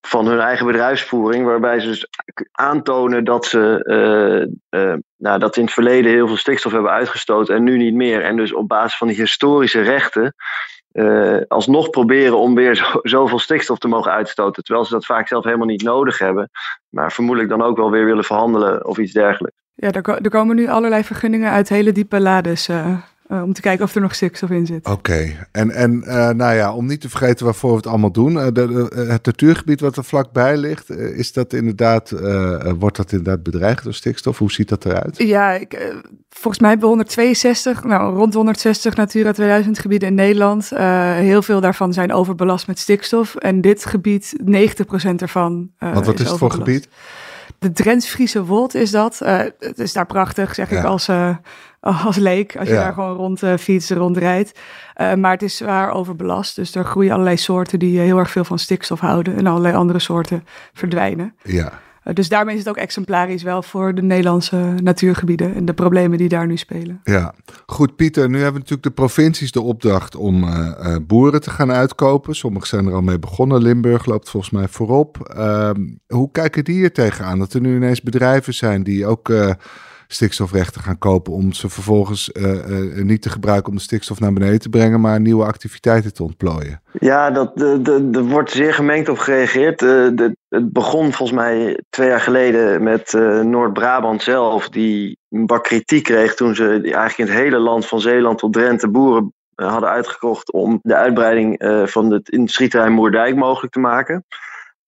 van 0.01 0.27
hun 0.27 0.39
eigen 0.39 0.65
bedrijfsvoering, 0.65 1.45
waarbij 1.45 1.79
ze 1.79 1.88
dus 1.88 2.07
aantonen 2.51 3.23
dat 3.23 3.45
ze, 3.45 3.83
uh, 4.71 4.81
uh, 4.81 4.95
nou, 5.17 5.39
dat 5.39 5.57
in 5.57 5.63
het 5.63 5.73
verleden 5.73 6.11
heel 6.11 6.27
veel 6.27 6.38
stikstof 6.38 6.71
hebben 6.71 6.91
uitgestoten 6.91 7.55
en 7.55 7.63
nu 7.63 7.77
niet 7.77 7.94
meer. 7.94 8.21
En 8.21 8.35
dus 8.35 8.53
op 8.53 8.67
basis 8.67 8.97
van 8.97 9.07
die 9.07 9.17
historische 9.17 9.81
rechten 9.81 10.35
uh, 10.91 11.41
alsnog 11.47 11.89
proberen 11.89 12.38
om 12.38 12.55
weer 12.55 12.75
zo, 12.81 12.99
zoveel 13.01 13.39
stikstof 13.39 13.77
te 13.77 13.88
mogen 13.88 14.11
uitstoten. 14.11 14.63
Terwijl 14.63 14.85
ze 14.85 14.94
dat 14.94 15.05
vaak 15.05 15.27
zelf 15.27 15.44
helemaal 15.44 15.67
niet 15.67 15.83
nodig 15.83 16.19
hebben, 16.19 16.49
maar 16.89 17.11
vermoedelijk 17.11 17.51
dan 17.51 17.61
ook 17.61 17.77
wel 17.77 17.91
weer 17.91 18.05
willen 18.05 18.23
verhandelen 18.23 18.85
of 18.85 18.97
iets 18.97 19.13
dergelijks. 19.13 19.57
Ja, 19.73 19.91
er, 19.91 20.21
er 20.21 20.29
komen 20.29 20.55
nu 20.55 20.67
allerlei 20.67 21.03
vergunningen 21.03 21.51
uit 21.51 21.69
hele 21.69 21.91
diepe 21.91 22.19
lades. 22.19 22.69
Uh, 23.31 23.44
om 23.44 23.53
te 23.53 23.62
kijken 23.62 23.85
of 23.85 23.95
er 23.95 24.01
nog 24.01 24.15
stikstof 24.15 24.50
in 24.50 24.65
zit. 24.65 24.88
Oké, 24.88 25.47
en, 25.51 25.71
en 25.71 26.03
uh, 26.06 26.29
nou 26.29 26.56
ja, 26.56 26.74
om 26.74 26.85
niet 26.85 27.01
te 27.01 27.09
vergeten 27.09 27.45
waarvoor 27.45 27.69
we 27.69 27.75
het 27.75 27.88
allemaal 27.88 28.12
doen. 28.12 28.33
Uh, 28.33 28.45
de, 28.45 28.51
de, 28.51 29.06
het 29.07 29.25
natuurgebied 29.25 29.79
wat 29.79 29.97
er 29.97 30.03
vlakbij 30.03 30.57
ligt, 30.57 30.89
is 30.89 31.33
dat 31.33 31.53
inderdaad, 31.53 32.13
wordt 32.79 32.97
dat 32.97 33.12
inderdaad 33.12 33.44
bedreigd 33.44 33.83
door 33.83 33.94
stikstof? 33.94 34.38
Hoe 34.38 34.51
ziet 34.51 34.69
dat 34.69 34.85
eruit? 34.85 35.18
Ja, 35.18 35.51
ik, 35.51 35.94
volgens 36.29 36.59
mij 36.59 36.69
hebben 36.69 36.89
we 36.89 36.95
162, 36.95 37.83
nou 37.83 38.15
rond 38.15 38.33
160 38.33 38.95
Natura 38.95 39.31
2000 39.31 39.80
gebieden 39.80 40.07
in 40.07 40.15
Nederland. 40.15 40.69
heel 40.69 41.41
veel 41.41 41.62
daarvan 41.62 41.94
zijn 41.94 42.13
overbelast 42.13 42.68
met 42.68 42.80
stikstof. 42.80 43.35
En 43.35 43.62
dit 43.62 43.85
gebied, 43.85 44.35
90% 44.41 44.45
ervan. 45.18 45.69
Want 45.80 46.06
wat 46.06 46.15
is, 46.15 46.21
is 46.21 46.30
het 46.30 46.39
voor 46.39 46.51
gebied? 46.51 46.88
De 47.59 47.71
Drents-Friese 47.71 48.44
Wold 48.45 48.75
is 48.75 48.91
dat. 48.91 49.19
het 49.59 49.80
is 49.80 49.94
daar 49.94 50.06
prachtig, 50.06 50.53
zeg 50.56 50.69
ja. 50.69 50.77
ik 50.77 50.83
als 50.83 51.09
als 52.06 52.16
leek. 52.16 52.56
Als 52.57 52.68
je 52.68 52.74
ja. 52.74 52.84
daar 52.84 52.94
gewoon 52.94 53.16
rond 53.16 53.44
uh, 53.44 53.54
fietsen, 53.57 53.98
rondrijdt. 53.98 54.60
Uh, 55.01 55.13
maar 55.13 55.31
het 55.31 55.42
is 55.42 55.57
zwaar 55.57 55.92
overbelast. 55.92 56.56
Dus 56.56 56.75
er 56.75 56.86
groeien 56.86 57.12
allerlei 57.12 57.38
soorten 57.38 57.80
die 57.80 58.00
heel 58.00 58.18
erg 58.18 58.31
veel 58.31 58.44
van 58.44 58.60
stikstof 58.60 59.00
houden. 59.00 59.36
En 59.36 59.48
allerlei 59.48 59.75
andere 59.75 60.00
soorten 60.00 60.45
verdwijnen. 60.74 61.36
Ja. 61.44 61.74
Dus 62.13 62.30
daarmee 62.30 62.54
is 62.54 62.60
het 62.60 62.69
ook 62.69 62.78
exemplarisch 62.78 63.44
wel 63.44 63.63
voor 63.63 63.95
de 63.95 64.01
Nederlandse 64.01 64.74
natuurgebieden. 64.84 65.56
En 65.56 65.66
de 65.66 65.74
problemen 65.74 66.18
die 66.18 66.30
daar 66.30 66.48
nu 66.48 66.57
spelen. 66.57 67.01
Ja, 67.04 67.34
goed 67.66 67.95
Pieter. 67.95 68.30
Nu 68.30 68.36
hebben 68.36 68.62
natuurlijk 68.62 68.88
de 68.88 68.92
provincies 68.94 69.51
de 69.51 69.62
opdracht 69.62 70.16
om 70.16 70.45
boeren 71.07 71.42
te 71.42 71.50
gaan 71.50 71.71
uitkopen. 71.71 72.35
Sommigen 72.35 72.68
zijn 72.68 72.85
er 72.85 72.94
al 72.94 73.02
mee 73.02 73.19
begonnen. 73.19 73.61
Limburg 73.61 74.06
loopt 74.06 74.30
volgens 74.30 74.52
mij 74.52 74.68
voorop. 74.68 75.18
Ehm, 75.35 75.81
hoe 76.07 76.31
kijken 76.31 76.64
die 76.64 76.76
hier 76.76 76.94
tegenaan? 76.94 77.40
Dat 77.40 77.54
er 77.54 77.61
nu 77.61 77.76
ineens 77.76 78.02
bedrijven 78.02 78.54
zijn 78.54 78.83
die 78.83 79.06
ook 79.06 79.30
stikstofrechten 80.07 80.81
gaan 80.81 80.97
kopen 80.97 81.33
om 81.33 81.54
ze 81.54 81.69
vervolgens 81.69 82.30
uh, 82.33 82.54
uh, 82.54 83.04
niet 83.04 83.21
te 83.21 83.30
gebruiken 83.30 83.69
om 83.69 83.76
de 83.76 83.83
stikstof 83.83 84.19
naar 84.19 84.33
beneden 84.33 84.59
te 84.59 84.69
brengen, 84.69 85.02
maar 85.02 85.19
nieuwe 85.19 85.45
activiteiten 85.45 86.14
te 86.14 86.23
ontplooien. 86.23 86.81
Ja, 86.99 87.31
dat, 87.31 87.61
er 88.16 88.23
wordt 88.23 88.52
zeer 88.52 88.73
gemengd 88.73 89.09
op 89.09 89.18
gereageerd. 89.18 89.80
De, 89.80 90.35
het 90.49 90.71
begon 90.71 91.14
volgens 91.14 91.40
mij 91.40 91.83
twee 91.90 92.07
jaar 92.07 92.21
geleden 92.21 92.83
met 92.83 93.14
Noord-Brabant 93.44 94.23
zelf, 94.23 94.69
die 94.69 95.18
een 95.30 95.45
bak 95.45 95.64
kritiek 95.64 96.04
kreeg 96.04 96.35
toen 96.35 96.56
ze 96.56 96.69
eigenlijk 96.81 97.18
in 97.18 97.26
het 97.26 97.44
hele 97.44 97.59
land 97.59 97.85
van 97.85 98.02
Zeeland 98.02 98.37
tot 98.37 98.54
Drenthe 98.54 98.90
boeren 98.90 99.33
hadden 99.56 99.90
uitgekocht 99.90 100.52
om 100.52 100.80
de 100.81 100.95
uitbreiding 100.95 101.56
van 101.85 102.11
het 102.11 102.30
industrieterrein 102.30 102.94
Moerdijk 102.94 103.35
mogelijk 103.35 103.73
te 103.73 103.80
maken. 103.80 104.26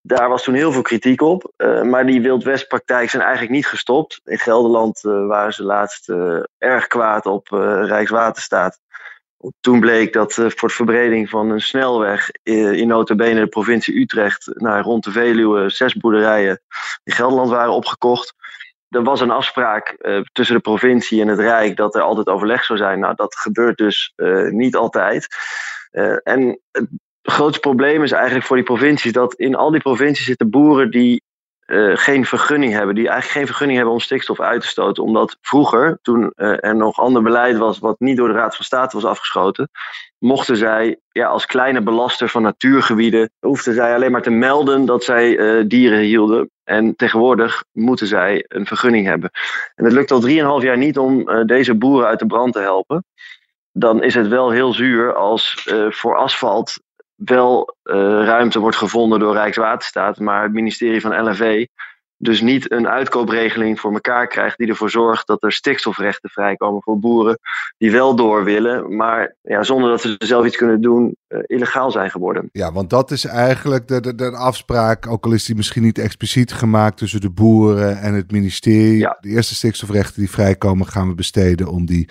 Daar 0.02 0.30
was 0.30 0.44
toen 0.44 0.54
heel 0.54 0.72
veel 0.72 0.82
kritiek 0.82 1.22
op. 1.22 1.52
Uh, 1.58 1.82
maar 1.82 2.06
die 2.06 2.22
Wild-West-praktijk 2.22 3.10
zijn 3.10 3.24
eigenlijk 3.24 3.52
niet 3.52 3.68
gestopt. 3.68 4.22
In 4.26 4.38
Gelderland 4.38 5.04
uh, 5.04 5.28
waren 5.28 5.54
ze 5.54 5.64
laatst 5.64 6.10
uh, 6.10 6.40
erg 6.58 6.88
kwaad 6.88 7.26
op 7.26 7.48
Rijkswaterstaat. 7.82 8.80
Toen 9.60 9.80
bleek 9.80 10.14
dat 10.14 10.34
voor 10.34 10.68
de 10.68 10.76
verbreding 10.76 11.30
van 11.30 11.50
een 11.50 11.62
snelweg 11.62 12.30
in 12.44 12.88
notabene 12.88 13.40
de 13.40 13.48
provincie 13.48 14.00
Utrecht 14.00 14.52
naar 14.54 14.84
rond 14.84 15.04
de 15.04 15.12
Veluwe 15.12 15.70
zes 15.70 15.94
boerderijen 15.96 16.62
in 17.04 17.14
Gelderland 17.14 17.50
waren 17.50 17.74
opgekocht. 17.74 18.34
Er 18.90 19.04
was 19.04 19.22
een 19.22 19.32
afspraak 19.32 19.98
tussen 20.32 20.56
de 20.56 20.62
provincie 20.62 21.22
en 21.22 21.28
het 21.28 21.40
Rijk 21.40 21.78
dat 21.78 21.96
er 21.96 22.02
altijd 22.02 22.28
overleg 22.28 22.64
zou 22.64 22.80
zijn. 22.80 23.00
Nou, 23.00 23.16
dat 23.16 23.36
gebeurt 23.36 23.78
dus 23.78 24.14
niet 24.50 24.76
altijd. 24.76 25.28
en 26.24 26.60
het 26.72 26.88
grootste 27.22 27.60
probleem 27.60 28.04
is 28.04 28.12
eigenlijk 28.12 28.46
voor 28.46 28.56
die 28.56 28.66
provincies 28.66 29.12
dat 29.12 29.34
in 29.34 29.56
al 29.56 29.72
die 29.72 29.82
provincies 29.82 30.26
zitten 30.26 30.50
boeren 30.50 30.92
die 30.92 31.22
uh, 31.70 31.98
geen 31.98 32.26
vergunning 32.26 32.74
hebben, 32.74 32.96
die 32.96 33.08
eigenlijk 33.08 33.38
geen 33.38 33.46
vergunning 33.46 33.78
hebben 33.78 33.96
om 33.96 34.02
stikstof 34.02 34.40
uit 34.40 34.62
te 34.62 34.68
stoten. 34.68 35.04
Omdat 35.04 35.38
vroeger, 35.42 36.00
toen 36.02 36.34
uh, 36.36 36.64
er 36.64 36.76
nog 36.76 37.00
ander 37.00 37.22
beleid 37.22 37.58
was 37.58 37.80
wat 37.80 38.00
niet 38.00 38.18
door 38.18 38.28
de 38.28 38.34
Raad 38.34 38.56
van 38.56 38.66
State 38.66 38.96
was 38.96 39.06
afgeschoten, 39.06 39.70
mochten 40.18 40.58
zij 40.58 41.00
ja, 41.12 41.28
als 41.28 41.46
kleine 41.46 41.82
belaster 41.82 42.30
van 42.30 42.42
natuurgebieden, 42.42 43.32
hoefden 43.40 43.74
zij 43.74 43.96
alleen 43.96 44.12
maar 44.12 44.22
te 44.22 44.30
melden 44.30 44.86
dat 44.86 45.04
zij 45.04 45.38
uh, 45.38 45.64
dieren 45.68 46.00
hielden. 46.00 46.50
En 46.64 46.96
tegenwoordig 46.96 47.64
moeten 47.72 48.08
zij 48.08 48.46
een 48.48 48.66
vergunning 48.66 49.06
hebben. 49.06 49.30
En 49.76 49.84
het 49.84 49.94
lukt 49.94 50.12
al 50.12 50.28
3,5 50.62 50.66
jaar 50.66 50.78
niet 50.78 50.98
om 50.98 51.46
deze 51.46 51.76
boeren 51.76 52.08
uit 52.08 52.20
de 52.20 52.26
brand 52.26 52.54
te 52.54 52.60
helpen. 52.60 53.06
Dan 53.72 54.04
is 54.04 54.16
het 54.16 54.28
wel 54.28 54.50
heel 54.50 54.74
zuur 54.74 55.16
als 55.16 55.68
voor 55.90 56.18
asfalt 56.18 56.80
wel 57.26 57.76
uh, 57.84 57.96
ruimte 58.24 58.60
wordt 58.60 58.78
gevonden 58.78 59.20
door 59.20 59.34
Rijkswaterstaat, 59.34 60.20
maar 60.20 60.44
het 60.44 60.54
ministerie 60.54 61.02
van 61.02 61.24
LNV 61.24 61.66
dus 62.22 62.42
niet 62.42 62.72
een 62.72 62.88
uitkoopregeling 62.88 63.80
voor 63.80 63.94
elkaar 63.94 64.28
krijgt 64.28 64.58
die 64.58 64.68
ervoor 64.68 64.90
zorgt 64.90 65.28
dat 65.28 65.44
er 65.44 65.52
stikstofrechten 65.52 66.30
vrijkomen 66.30 66.82
voor 66.82 67.00
boeren 67.00 67.40
die 67.78 67.92
wel 67.92 68.16
door 68.16 68.44
willen, 68.44 68.96
maar 68.96 69.36
ja, 69.42 69.64
zonder 69.64 69.90
dat 69.90 70.02
ze 70.02 70.16
zelf 70.18 70.46
iets 70.46 70.58
kunnen 70.58 70.82
doen, 70.82 71.16
uh, 71.28 71.40
illegaal 71.46 71.92
zijn 71.92 72.10
geworden. 72.10 72.50
Ja, 72.52 72.72
want 72.72 72.90
dat 72.90 73.12
is 73.12 73.26
eigenlijk 73.26 73.88
de, 73.88 74.02
de, 74.02 74.16
de 74.16 74.32
afspraak, 74.32 75.08
ook 75.08 75.26
al 75.26 75.32
is 75.32 75.46
die 75.46 75.56
misschien 75.56 75.84
niet 75.84 75.98
expliciet 75.98 76.52
gemaakt 76.52 76.98
tussen 76.98 77.22
de 77.22 77.30
boeren 77.30 77.98
en 77.98 78.14
het 78.14 78.32
ministerie. 78.32 78.98
Ja. 78.98 79.18
De 79.20 79.30
eerste 79.30 79.56
stikstofrechten 79.56 80.20
die 80.20 80.32
vrijkomen 80.32 80.88
gaan 80.88 81.08
we 81.08 81.16
besteden 81.16 81.68
om 81.68 81.86
die 81.86 82.10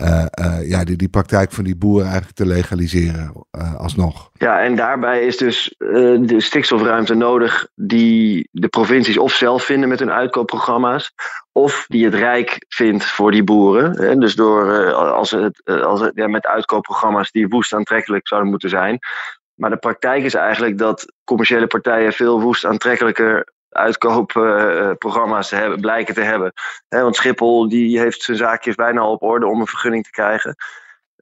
uh, 0.00 0.24
uh, 0.40 0.68
ja, 0.68 0.84
die, 0.84 0.96
die 0.96 1.08
praktijk 1.08 1.52
van 1.52 1.64
die 1.64 1.76
boeren 1.76 2.06
eigenlijk 2.06 2.36
te 2.36 2.46
legaliseren 2.46 3.32
uh, 3.58 3.74
alsnog. 3.74 4.30
Ja, 4.32 4.60
en 4.60 4.76
daarbij 4.76 5.26
is 5.26 5.36
dus 5.36 5.74
de 5.78 6.34
stikstofruimte 6.40 7.14
nodig 7.14 7.68
die 7.74 8.48
de 8.52 8.68
provincies 8.68 9.18
of 9.18 9.32
zelf 9.32 9.64
vinden 9.64 9.88
met 9.88 9.98
hun 9.98 10.10
uitkoopprogramma's, 10.10 11.12
of 11.52 11.84
die 11.88 12.04
het 12.04 12.14
Rijk 12.14 12.64
vindt 12.68 13.04
voor 13.04 13.30
die 13.30 13.44
boeren. 13.44 13.96
Hè? 13.96 14.16
Dus 14.16 14.34
door, 14.34 14.92
als 14.92 15.30
het, 15.30 15.62
als 15.64 16.10
ja, 16.14 16.28
met 16.28 16.46
uitkoopprogramma's 16.46 17.30
die 17.30 17.48
woest 17.48 17.74
aantrekkelijk 17.74 18.28
zouden 18.28 18.50
moeten 18.50 18.68
zijn. 18.68 18.98
Maar 19.54 19.70
de 19.70 19.76
praktijk 19.76 20.24
is 20.24 20.34
eigenlijk 20.34 20.78
dat 20.78 21.12
commerciële 21.24 21.66
partijen 21.66 22.12
veel 22.12 22.40
woest 22.40 22.64
aantrekkelijker 22.64 23.52
uitkoopprogramma's 23.68 25.50
hebben, 25.50 25.80
blijken 25.80 26.14
te 26.14 26.20
hebben. 26.20 26.52
want 26.88 27.16
Schiphol 27.16 27.68
die 27.68 27.98
heeft 27.98 28.22
zijn 28.22 28.36
zaakjes 28.36 28.74
bijna 28.74 29.00
al 29.00 29.12
op 29.12 29.22
orde 29.22 29.46
om 29.46 29.60
een 29.60 29.66
vergunning 29.66 30.04
te 30.04 30.10
krijgen. 30.10 30.56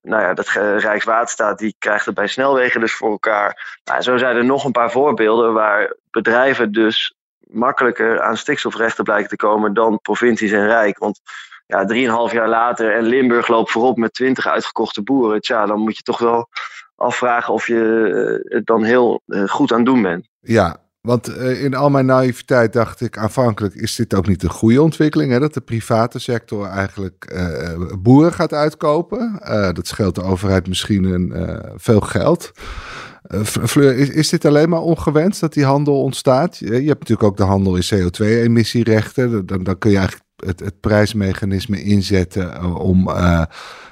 Nou 0.02 0.22
ja, 0.22 0.34
dat 0.34 0.48
Rijkswaterstaat 0.78 1.58
die 1.58 1.76
krijgt 1.78 2.06
het 2.06 2.14
bij 2.14 2.26
snelwegen 2.26 2.80
dus 2.80 2.94
voor 2.94 3.10
elkaar. 3.10 3.80
Nou, 3.84 4.02
zo 4.02 4.16
zijn 4.16 4.36
er 4.36 4.44
nog 4.44 4.64
een 4.64 4.72
paar 4.72 4.90
voorbeelden 4.90 5.52
waar 5.52 5.96
bedrijven 6.10 6.72
dus 6.72 7.14
makkelijker 7.38 8.20
aan 8.20 8.36
stikstofrechten 8.36 9.04
blijken 9.04 9.28
te 9.28 9.36
komen 9.36 9.74
dan 9.74 10.00
provincies 10.00 10.52
en 10.52 10.66
Rijk. 10.66 10.98
Want 10.98 11.20
ja, 11.66 11.84
drieënhalf 11.84 12.32
jaar 12.32 12.48
later 12.48 12.94
en 12.94 13.02
Limburg 13.02 13.48
loopt 13.48 13.70
voorop 13.70 13.96
met 13.96 14.14
twintig 14.14 14.46
uitgekochte 14.46 15.02
boeren. 15.02 15.40
Tja, 15.40 15.66
dan 15.66 15.80
moet 15.80 15.96
je 15.96 16.02
toch 16.02 16.18
wel 16.18 16.48
afvragen 16.96 17.54
of 17.54 17.66
je 17.66 18.44
het 18.48 18.66
dan 18.66 18.84
heel 18.84 19.22
goed 19.46 19.72
aan 19.72 19.76
het 19.76 19.86
doen 19.86 20.02
bent. 20.02 20.28
Ja, 20.40 20.76
want 21.06 21.28
uh, 21.28 21.64
in 21.64 21.74
al 21.74 21.90
mijn 21.90 22.06
naïviteit 22.06 22.72
dacht 22.72 23.00
ik 23.00 23.18
aanvankelijk, 23.18 23.74
is 23.74 23.96
dit 23.96 24.14
ook 24.14 24.26
niet 24.26 24.42
een 24.42 24.50
goede 24.50 24.82
ontwikkeling? 24.82 25.32
Hè? 25.32 25.38
Dat 25.38 25.54
de 25.54 25.60
private 25.60 26.18
sector 26.18 26.66
eigenlijk 26.66 27.32
uh, 27.34 27.96
boeren 27.98 28.32
gaat 28.32 28.52
uitkopen. 28.52 29.40
Dat 29.74 29.86
scheelt 29.86 30.14
de 30.14 30.22
overheid 30.22 30.68
misschien 30.68 31.04
een, 31.04 31.62
veel 31.76 32.00
geld. 32.00 32.52
Is, 33.72 34.10
is 34.10 34.28
dit 34.28 34.44
alleen 34.44 34.68
maar 34.68 34.80
ongewenst 34.80 35.40
dat 35.40 35.52
die 35.52 35.64
handel 35.64 36.02
ontstaat? 36.02 36.56
Je, 36.56 36.70
hebt 36.70 36.98
natuurlijk 37.00 37.22
ook 37.22 37.36
de 37.36 37.42
handel 37.42 37.76
in 37.76 37.84
CO2-emissierechten. 37.94 39.46
Dan, 39.46 39.64
dan 39.64 39.78
kun 39.78 39.90
je 39.90 39.96
eigenlijk 39.96 40.28
het, 40.36 40.60
het 40.60 40.80
prijsmechanisme 40.80 41.82
inzetten 41.82 42.64
om 42.74 43.04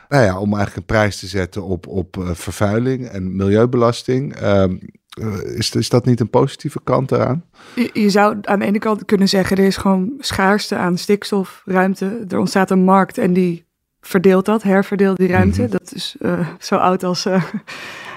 nou 0.09 0.25
ja, 0.25 0.39
om 0.39 0.55
eigenlijk 0.55 0.77
een 0.77 0.97
prijs 0.97 1.19
te 1.19 1.27
zetten 1.27 1.63
op, 1.63 1.87
op 1.87 2.17
vervuiling 2.33 3.07
en 3.07 3.37
milieubelasting. 3.37 4.43
Um, 4.43 4.81
uh, 5.21 5.57
is, 5.57 5.75
is 5.75 5.89
dat 5.89 6.05
niet 6.05 6.21
een 6.21 6.31
positieve 6.31 6.81
kant 6.85 7.13
eraan? 7.13 7.45
Je, 7.75 7.91
je, 7.93 8.11
zou 8.11 8.39
aan 8.43 8.59
de 8.59 8.65
ene 8.65 8.79
kant 8.79 9.05
kunnen 9.05 9.29
zeggen, 9.29 9.57
er 9.57 9.65
is 9.65 9.77
gewoon 9.77 10.13
schaarste 10.19 10.77
aan 10.77 10.99
stikstofruimte. 10.99 12.25
Er 12.29 12.39
ontstaat 12.39 12.71
een 12.71 12.85
markt 12.85 13.19
en 13.19 13.33
die 13.33 13.65
verdeelt 14.01 14.45
dat, 14.45 14.63
herverdeelt 14.63 15.17
die 15.17 15.29
ruimte. 15.29 15.63
Mm 15.63 15.69
-hmm. 15.69 15.79
Dat 15.79 15.93
is 15.95 16.17
uh, 16.21 16.49
zo 16.59 16.77
oud 16.77 17.03
als, 17.03 17.27
uh, 17.27 17.45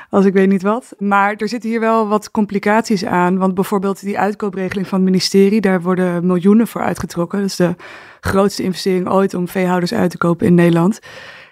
als 0.09 0.25
ik 0.25 0.33
weet 0.33 0.49
niet 0.49 0.61
wat. 0.61 0.93
Maar 0.97 1.35
er 1.35 1.47
zitten 1.47 1.69
hier 1.69 1.79
wel 1.79 2.07
wat 2.07 2.31
complicaties 2.31 3.05
aan. 3.05 3.37
Want 3.37 3.53
bijvoorbeeld 3.53 4.01
die 4.01 4.19
uitkoopregeling 4.19 4.87
van 4.87 4.99
het 4.99 5.07
ministerie, 5.07 5.61
daar 5.61 5.81
worden 5.81 6.25
miljoenen 6.25 6.67
voor 6.67 6.81
uitgetrokken. 6.81 7.39
Dat 7.39 7.47
is 7.47 7.55
de 7.55 7.75
grootste 8.19 8.63
investering 8.63 9.09
ooit 9.09 9.33
om 9.33 9.47
veehouders 9.47 9.93
uit 9.93 10.11
te 10.11 10.17
kopen 10.17 10.47
in 10.47 10.55
Nederland 10.55 10.99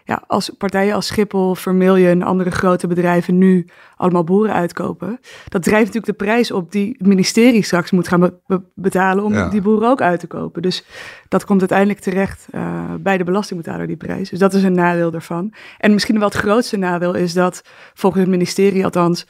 ja, 0.07 0.23
als 0.27 0.49
partijen 0.49 0.95
als 0.95 1.07
Schiphol, 1.07 1.55
Vermilion 1.55 2.09
en 2.09 2.21
andere 2.21 2.51
grote 2.51 2.87
bedrijven 2.87 3.37
nu 3.37 3.67
allemaal 3.95 4.23
boeren 4.23 4.53
uitkopen, 4.53 5.19
dat 5.49 5.63
drijft 5.63 5.85
natuurlijk 5.85 6.17
de 6.19 6.25
prijs 6.25 6.51
op 6.51 6.71
die 6.71 6.95
het 6.97 7.07
ministerie 7.07 7.63
straks 7.63 7.91
moet 7.91 8.07
gaan 8.07 8.19
be 8.47 8.61
betalen 8.75 9.23
om 9.23 9.33
ja. 9.33 9.49
die 9.49 9.61
boeren 9.61 9.89
ook 9.89 10.01
uit 10.01 10.19
te 10.19 10.27
kopen. 10.27 10.61
Dus 10.61 10.85
dat 11.27 11.45
komt 11.45 11.59
uiteindelijk 11.59 11.99
terecht 11.99 12.47
uh, 12.51 12.93
bij 12.99 13.17
de 13.17 13.23
belastingbetaler, 13.23 13.87
die 13.87 13.97
prijs. 13.97 14.29
Dus 14.29 14.39
dat 14.39 14.53
is 14.53 14.63
een 14.63 14.75
nadeel 14.75 15.11
daarvan. 15.11 15.53
En 15.77 15.93
misschien 15.93 16.19
wel 16.19 16.27
het 16.27 16.37
grootste 16.37 16.77
nadeel 16.77 17.13
is 17.13 17.33
dat, 17.33 17.61
volgens 17.93 18.21
het 18.21 18.31
ministerie 18.31 18.83
althans, 18.83 19.27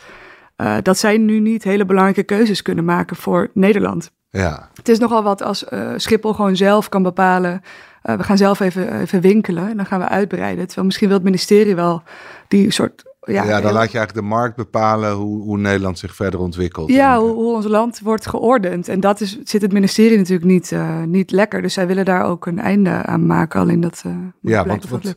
uh, 0.57 0.77
dat 0.81 0.97
zij 0.97 1.17
nu 1.17 1.39
niet 1.39 1.63
hele 1.63 1.85
belangrijke 1.85 2.23
keuzes 2.23 2.61
kunnen 2.61 2.85
maken 2.85 3.15
voor 3.15 3.49
Nederland. 3.53 4.11
Ja. 4.29 4.69
Het 4.73 4.89
is 4.89 4.99
nogal 4.99 5.23
wat 5.23 5.41
als 5.41 5.65
uh, 5.69 5.91
Schiphol 5.95 6.33
gewoon 6.33 6.55
zelf 6.55 6.89
kan 6.89 7.03
bepalen. 7.03 7.61
Uh, 8.05 8.15
we 8.15 8.23
gaan 8.23 8.37
zelf 8.37 8.59
even, 8.59 9.01
even 9.01 9.21
winkelen 9.21 9.69
en 9.69 9.77
dan 9.77 9.85
gaan 9.85 9.99
we 9.99 10.07
uitbreiden. 10.07 10.65
Terwijl 10.65 10.85
misschien 10.85 11.07
wil 11.07 11.17
het 11.17 11.25
ministerie 11.25 11.75
wel 11.75 12.03
die 12.47 12.71
soort. 12.71 13.03
Ja, 13.21 13.43
ja 13.43 13.61
dan 13.61 13.73
laat 13.73 13.91
je 13.91 13.97
eigenlijk 13.97 14.13
de 14.13 14.33
markt 14.35 14.55
bepalen 14.55 15.13
hoe, 15.13 15.41
hoe 15.41 15.57
Nederland 15.57 15.99
zich 15.99 16.15
verder 16.15 16.39
ontwikkelt. 16.39 16.89
Ja, 16.89 17.19
hoe, 17.19 17.33
hoe, 17.33 17.55
ons 17.55 17.65
land 17.65 17.99
wordt 17.99 18.27
geordend. 18.27 18.87
En 18.87 18.99
dat 18.99 19.21
is, 19.21 19.39
zit 19.43 19.61
het 19.61 19.73
ministerie 19.73 20.17
natuurlijk 20.17 20.45
niet, 20.45 20.71
uh, 20.71 21.03
niet 21.03 21.31
lekker. 21.31 21.61
Dus 21.61 21.73
zij 21.73 21.87
willen 21.87 22.05
daar 22.05 22.25
ook 22.25 22.45
een 22.45 22.59
einde 22.59 22.89
aan 22.89 23.25
maken. 23.25 23.59
Alleen 23.59 23.81
dat. 23.81 24.03
ja, 24.41 24.65
want, 24.65 24.89
want 24.89 25.15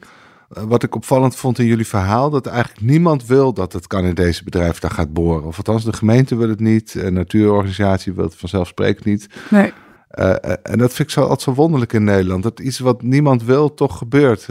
wat 0.48 0.82
ik 0.82 0.94
opvallend 0.94 1.36
vond 1.36 1.58
in 1.58 1.66
jullie 1.66 1.86
verhaal, 1.86 2.30
dat 2.30 2.46
eigenlijk 2.46 2.80
niemand 2.80 3.26
wil 3.26 3.52
dat 3.52 3.72
het 3.72 4.16
deze 4.16 4.44
bedrijf 4.44 4.78
daar 4.78 4.90
gaat 4.90 5.12
boren. 5.12 5.44
Of 5.44 5.56
althans, 5.56 5.84
de 5.84 5.92
gemeente 5.92 6.36
wil 6.36 6.48
het 6.48 6.60
niet, 6.60 6.94
een 6.94 7.14
natuurorganisatie 7.14 8.12
wil 8.12 8.24
het 8.24 8.36
vanzelfsprekend 8.36 9.04
niet. 9.04 9.28
Nee. 9.50 9.72
Uh, 10.14 10.34
en 10.62 10.78
dat 10.78 10.92
vind 10.92 11.08
ik 11.08 11.10
zo, 11.10 11.20
altijd 11.20 11.40
zo 11.40 11.54
wonderlijk 11.54 11.92
in 11.92 12.04
Nederland. 12.04 12.42
Dat 12.42 12.60
iets 12.60 12.78
wat 12.78 13.02
niemand 13.02 13.44
wil, 13.44 13.74
toch 13.74 13.98
gebeurt. 13.98 14.48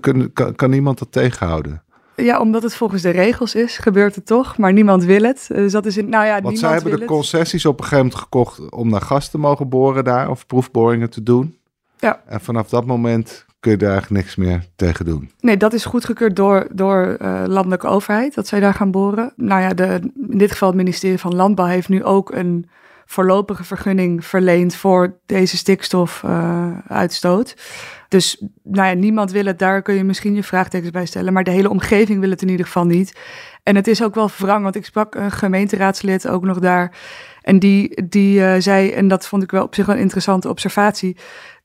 Kan, 0.00 0.32
kan, 0.32 0.54
kan 0.54 0.70
niemand 0.70 0.98
dat 0.98 1.12
tegenhouden? 1.12 1.82
Ja, 2.16 2.40
omdat 2.40 2.62
het 2.62 2.74
volgens 2.74 3.02
de 3.02 3.10
regels 3.10 3.54
is, 3.54 3.78
gebeurt 3.78 4.14
het 4.14 4.26
toch, 4.26 4.58
maar 4.58 4.72
niemand 4.72 5.04
wil 5.04 5.22
het. 5.22 5.44
Dus 5.48 5.72
dat 5.72 5.86
is 5.86 5.96
in, 5.96 6.08
nou 6.08 6.26
ja, 6.26 6.40
Want 6.40 6.58
zij 6.58 6.72
hebben 6.72 6.98
de 6.98 7.04
concessies 7.04 7.66
op 7.66 7.78
een 7.78 7.84
gegeven 7.84 8.04
moment 8.04 8.22
gekocht 8.22 8.70
om 8.70 8.90
naar 8.90 9.00
gas 9.00 9.30
te 9.30 9.38
mogen 9.38 9.68
boren 9.68 10.04
daar, 10.04 10.30
of 10.30 10.46
proefboringen 10.46 11.10
te 11.10 11.22
doen. 11.22 11.56
Ja. 11.98 12.22
En 12.26 12.40
vanaf 12.40 12.68
dat 12.68 12.86
moment 12.86 13.46
kun 13.60 13.70
je 13.70 13.76
daar 13.76 13.90
eigenlijk 13.90 14.22
niks 14.22 14.36
meer 14.36 14.64
tegen 14.76 15.04
doen. 15.04 15.30
Nee, 15.40 15.56
dat 15.56 15.72
is 15.72 15.84
goedgekeurd 15.84 16.36
door, 16.36 16.66
door 16.72 17.16
uh, 17.22 17.42
landelijke 17.46 17.86
overheid, 17.86 18.34
dat 18.34 18.46
zij 18.46 18.60
daar 18.60 18.74
gaan 18.74 18.90
boren. 18.90 19.32
Nou 19.36 19.60
ja, 19.60 19.68
de, 19.68 20.00
in 20.30 20.38
dit 20.38 20.50
geval 20.50 20.68
het 20.68 20.76
ministerie 20.76 21.18
van 21.18 21.34
Landbouw 21.34 21.66
heeft 21.66 21.88
nu 21.88 22.04
ook 22.04 22.32
een 22.32 22.68
voorlopige 23.10 23.64
vergunning 23.64 24.24
verleend 24.24 24.74
voor 24.74 25.18
deze 25.26 25.56
stikstofuitstoot. 25.56 27.54
Uh, 27.56 27.62
dus 28.08 28.42
nou 28.62 28.88
ja, 28.88 28.94
niemand 28.94 29.30
wil 29.30 29.44
het, 29.44 29.58
daar 29.58 29.82
kun 29.82 29.94
je 29.94 30.04
misschien 30.04 30.34
je 30.34 30.42
vraagtekens 30.42 30.90
bij 30.90 31.06
stellen, 31.06 31.32
maar 31.32 31.44
de 31.44 31.50
hele 31.50 31.70
omgeving 31.70 32.20
wil 32.20 32.30
het 32.30 32.42
in 32.42 32.48
ieder 32.48 32.66
geval 32.66 32.86
niet. 32.86 33.18
En 33.62 33.76
het 33.76 33.86
is 33.86 34.02
ook 34.02 34.14
wel 34.14 34.30
wrang, 34.36 34.62
want 34.62 34.76
ik 34.76 34.84
sprak 34.84 35.14
een 35.14 35.30
gemeenteraadslid 35.30 36.28
ook 36.28 36.44
nog 36.44 36.58
daar. 36.58 36.96
En 37.42 37.58
die, 37.58 38.04
die 38.08 38.38
uh, 38.38 38.54
zei, 38.58 38.90
en 38.90 39.08
dat 39.08 39.26
vond 39.26 39.42
ik 39.42 39.50
wel 39.50 39.64
op 39.64 39.74
zich 39.74 39.86
wel 39.86 39.94
een 39.94 40.00
interessante 40.00 40.48
observatie 40.48 41.16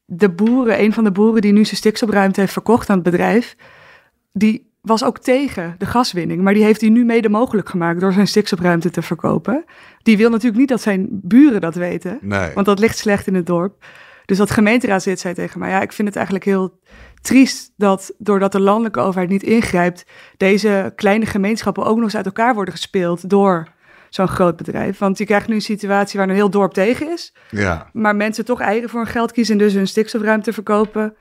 de 0.06 0.30
boeren, 0.30 0.82
een 0.82 0.94
van 0.94 1.04
de 1.04 1.12
boeren 1.12 1.42
die 1.42 1.54
nu 1.54 1.66
zijn 1.66 1.78
stikstofruimte 1.78 2.40
heeft 2.40 2.54
verkocht 2.54 2.90
aan 2.90 2.96
het 2.96 3.12
bedrijf, 3.12 3.56
die 4.32 4.74
was 4.86 5.04
ook 5.04 5.20
tegen 5.20 5.76
de 5.78 5.86
gaswinning, 5.86 6.42
maar 6.42 6.54
die 6.54 6.64
heeft 6.64 6.82
hij 6.82 6.90
nu 6.90 7.06
mede 7.06 7.30
mogelijk 7.30 7.70
gemaakt 7.70 8.00
door 8.00 8.14
zijn 8.14 8.28
stikstofruimte 8.28 8.90
te 8.90 9.02
verkopen. 9.02 9.66
Die 10.04 10.18
wil 10.18 10.30
natuurlijk 10.30 10.58
niet 10.58 10.70
dat 10.70 10.82
zijn 10.82 11.08
buren 11.12 11.62
dat 11.62 11.76
weten, 11.76 12.18
nee. 12.22 12.54
want 12.54 12.66
dat 12.66 12.80
ligt 12.80 12.98
slecht 12.98 13.28
in 13.28 13.36
het 13.36 13.46
dorp. 13.46 13.86
Dus 14.26 14.38
dat 14.38 14.52
gemeenteraadslid 14.52 15.20
zei 15.20 15.34
tegen 15.34 15.60
mij, 15.60 15.70
ja, 15.70 15.82
ik 15.82 15.92
vind 15.92 16.08
het 16.08 16.18
eigenlijk 16.18 16.46
heel 16.46 16.80
triest 17.22 17.74
dat 17.78 18.14
doordat 18.18 18.52
de 18.52 18.60
landelijke 18.60 19.00
overheid 19.00 19.30
niet 19.30 19.44
ingrijpt, 19.44 20.06
deze 20.38 20.94
kleine 20.96 21.26
gemeenschappen 21.26 21.86
ook 21.86 21.96
nog 21.96 22.04
eens 22.04 22.16
uit 22.16 22.26
elkaar 22.26 22.54
worden 22.54 22.74
gespeeld 22.74 23.30
door 23.30 23.68
zo'n 24.10 24.28
groot 24.28 24.56
bedrijf. 24.56 24.98
Want 24.98 25.18
je 25.18 25.26
krijgt 25.26 25.48
nu 25.48 25.56
een 25.56 25.62
situatie 25.62 26.20
waar 26.20 26.30
een 26.30 26.36
heel 26.36 26.50
dorp 26.50 26.74
tegen 26.74 27.12
is. 27.12 27.36
Ja. 27.50 27.90
Maar 27.94 28.16
mensen 28.16 28.46
toch 28.46 28.60
eigen 28.60 28.90
voor 28.90 29.00
hun 29.00 29.10
geld 29.10 29.32
kiezen 29.32 29.54
en 29.54 29.60
dus 29.60 29.74
hun 29.74 29.88
stikstofruimte 29.88 30.54
verkopen. 30.54 31.16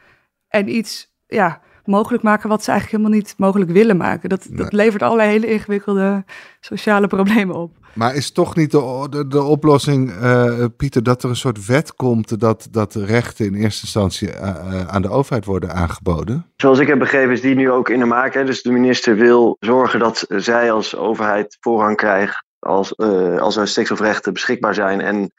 En 0.49 0.77
iets, 0.77 1.15
ja, 1.27 1.61
mogelijk 1.87 2.23
maken 2.23 2.49
wat 2.49 2.65
ze 2.65 2.71
eigenlijk 2.71 3.03
helemaal 3.03 3.21
niet 3.21 3.35
mogelijk 3.39 3.71
willen 3.71 3.97
maken. 3.97 4.29
Dat, 4.29 4.47
dat 4.51 4.73
levert 4.73 5.03
allerlei 5.03 5.31
hele 5.31 5.53
ingewikkelde 5.53 6.25
sociale 6.61 7.07
problemen 7.07 7.55
op. 7.55 7.77
Maar 7.95 8.15
is 8.15 8.33
toch 8.33 8.57
niet 8.57 8.71
de, 8.71 9.25
de, 9.29 9.43
oplossing, 9.43 10.11
uh, 10.11 10.65
Pieter, 10.77 11.03
dat 11.03 11.23
er 11.23 11.29
een 11.29 11.37
soort 11.37 11.67
wet 11.67 11.95
komt 11.95 12.41
dat, 12.41 12.69
dat 12.71 12.95
rechten 12.95 13.47
in 13.47 13.55
eerste 13.55 13.83
instantie 13.83 14.29
uh, 14.29 14.87
aan 14.87 15.03
de 15.03 15.11
overheid 15.11 15.45
worden 15.45 15.73
aangeboden? 15.73 16.53
Zoals 16.57 16.79
ik 16.79 16.87
heb 16.87 16.99
begrepen 16.99 17.33
is 17.33 17.41
die 17.41 17.55
nu 17.55 17.71
ook 17.71 17.89
in 17.89 17.99
de 17.99 18.05
maak. 18.05 18.35
Hè? 18.35 18.45
Dus 18.45 18.63
de 18.63 18.73
minister 18.73 19.17
wil 19.17 19.57
zorgen 19.61 19.99
dat 19.99 20.25
zij 20.29 20.73
als 20.73 20.97
overheid 20.97 21.57
voorrang 21.61 21.97
krijgt 21.97 22.45
als, 22.59 22.93
uh, 22.97 23.39
als 23.39 23.57
er 23.57 23.69
stikstofrechten 23.69 24.33
beschikbaar 24.33 24.75
zijn. 24.75 25.01
En 25.01 25.33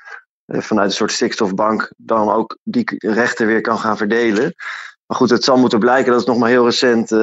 vanuit 0.47 0.87
een 0.87 0.95
soort 0.95 1.11
stikstofbank 1.11 1.91
dan 1.97 2.29
ook 2.29 2.57
die 2.63 2.83
rechten 2.97 3.47
weer 3.47 3.61
kan 3.61 3.77
gaan 3.77 3.97
verdelen. 3.97 4.53
Maar 5.07 5.17
goed, 5.17 5.29
het 5.29 5.43
zal 5.43 5.57
moeten 5.57 5.79
blijken, 5.79 6.11
dat 6.11 6.21
is 6.21 6.27
nog 6.27 6.37
maar 6.37 6.49
heel 6.49 6.65
recente 6.65 7.17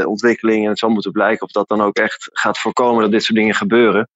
uh, 0.00 0.06
ontwikkeling. 0.08 0.62
En 0.64 0.68
het 0.68 0.78
zal 0.78 0.88
moeten 0.88 1.12
blijken 1.12 1.46
of 1.46 1.52
dat 1.52 1.68
dan 1.68 1.80
ook 1.80 1.96
echt 1.96 2.30
gaat 2.32 2.58
voorkomen 2.58 3.02
dat 3.02 3.10
dit 3.10 3.22
soort 3.22 3.38
dingen 3.38 3.54
gebeuren. 3.54 4.08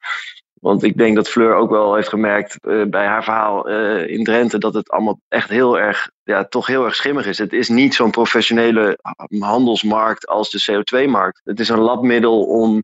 Want 0.60 0.82
ik 0.82 0.96
denk 0.96 1.16
dat 1.16 1.28
Fleur 1.28 1.54
ook 1.54 1.70
wel 1.70 1.94
heeft 1.94 2.08
gemerkt 2.08 2.56
uh, 2.62 2.84
bij 2.86 3.06
haar 3.06 3.24
verhaal 3.24 3.68
in 4.06 4.24
Drenthe 4.24 4.58
dat 4.58 4.74
het 4.74 4.90
allemaal 4.90 5.20
echt 5.28 5.48
heel 5.48 5.78
erg, 5.78 6.10
ja, 6.22 6.44
toch 6.44 6.66
heel 6.66 6.84
erg 6.84 6.94
schimmig 6.94 7.26
is. 7.26 7.38
Het 7.38 7.52
is 7.52 7.68
niet 7.68 7.94
zo'n 7.94 8.10
professionele 8.10 8.98
handelsmarkt 9.38 10.26
als 10.26 10.50
de 10.50 10.72
CO2-markt. 10.72 11.40
Het 11.44 11.60
is 11.60 11.68
een 11.68 11.78
labmiddel 11.78 12.42
om, 12.42 12.82